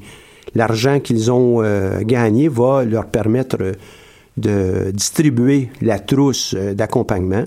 [0.57, 1.63] l'argent qu'ils ont
[2.03, 3.59] gagné va leur permettre
[4.37, 7.45] de distribuer la trousse euh, d'accompagnement.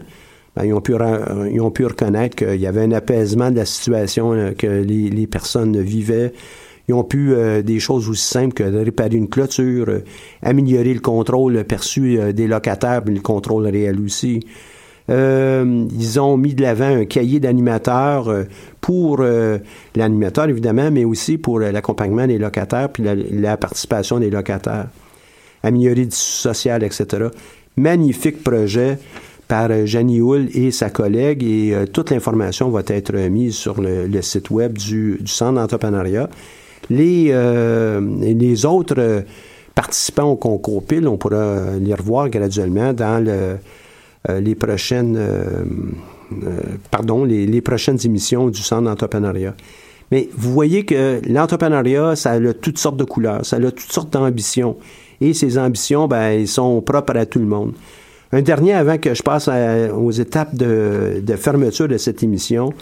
[0.56, 3.58] Ben, ils, ont pu, ra- ils ont pu reconnaître qu'il y avait un apaisement de
[3.58, 6.34] la situation euh, que les, les personnes vivaient.
[6.88, 10.00] Ils ont pu euh, des choses aussi simples que de réparer une clôture, euh,
[10.42, 14.40] améliorer le contrôle perçu euh, des locataires, mais le contrôle réel aussi.
[15.10, 18.44] Euh, ils ont mis de l'avant un cahier d'animateurs euh,
[18.82, 19.58] pour euh,
[19.96, 24.88] l'animateur, évidemment, mais aussi pour euh, l'accompagnement des locataires puis la, la participation des locataires.
[25.64, 27.28] Améliorer du social, etc.
[27.76, 28.98] Magnifique projet
[29.48, 33.82] par euh, Janie Hull et sa collègue et euh, toute l'information va être mise sur
[33.82, 36.30] le, site web du, du Centre d'entrepreneuriat.
[36.90, 39.24] Les, euh, les autres
[39.76, 43.58] participants au concours PIL, on pourra les revoir graduellement dans le,
[44.40, 45.20] les prochaines
[46.90, 49.54] pardon, les, les prochaines émissions du Centre d'entrepreneuriat.
[50.12, 54.12] Mais vous voyez que l'entrepreneuriat, ça a toutes sortes de couleurs, ça a toutes sortes
[54.12, 54.78] d'ambitions.
[55.22, 57.74] Et ces ambitions, ben, elles sont propres à tout le monde.
[58.32, 59.50] Un dernier avant que je passe
[59.96, 62.74] aux étapes de, fermeture de cette émission.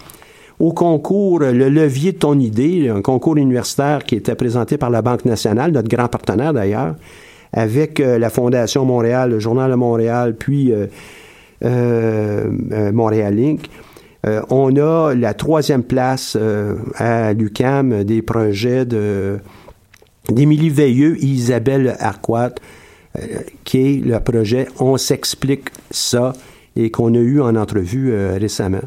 [0.60, 5.02] Au concours Le levier de ton idée, un concours universitaire qui était présenté par la
[5.02, 6.96] Banque nationale, notre grand partenaire d'ailleurs,
[7.52, 10.88] avec euh, la Fondation Montréal, le Journal de Montréal, puis euh,
[11.64, 13.70] euh, euh, Montréal Inc.
[14.26, 16.38] Euh, on a la troisième place
[16.96, 19.38] à l'UCAM des projets de
[20.30, 22.56] d'Émilie Veilleux et Isabelle Arquat,
[23.18, 26.34] euh, qui est le projet On s'explique ça
[26.76, 28.82] et qu'on a eu en entrevue euh, récemment.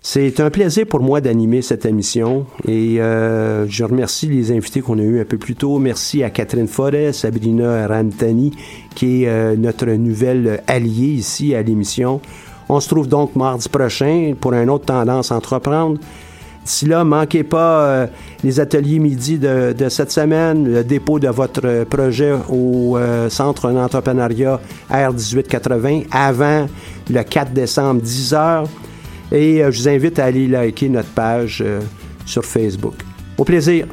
[0.00, 4.98] C'est un plaisir pour moi d'animer cette émission et euh, je remercie les invités qu'on
[4.98, 5.78] a eus un peu plus tôt.
[5.78, 8.52] Merci à Catherine Forêt, Sabrina Rantani,
[8.94, 12.20] qui est notre nouvelle alliée ici à l'émission.
[12.68, 15.98] On se trouve donc mardi prochain pour un autre tendance entreprendre.
[16.68, 18.06] D'ici là, manquez pas euh,
[18.44, 24.60] les ateliers midi de, cette semaine, le dépôt de votre projet au euh, Centre d'entrepreneuriat
[24.90, 26.66] R1880 avant
[27.08, 28.66] le 4 décembre, 10 h.
[29.32, 31.64] Et euh, je vous invite à aller liker notre page
[32.26, 32.96] sur Facebook.
[33.38, 33.86] Au plaisir!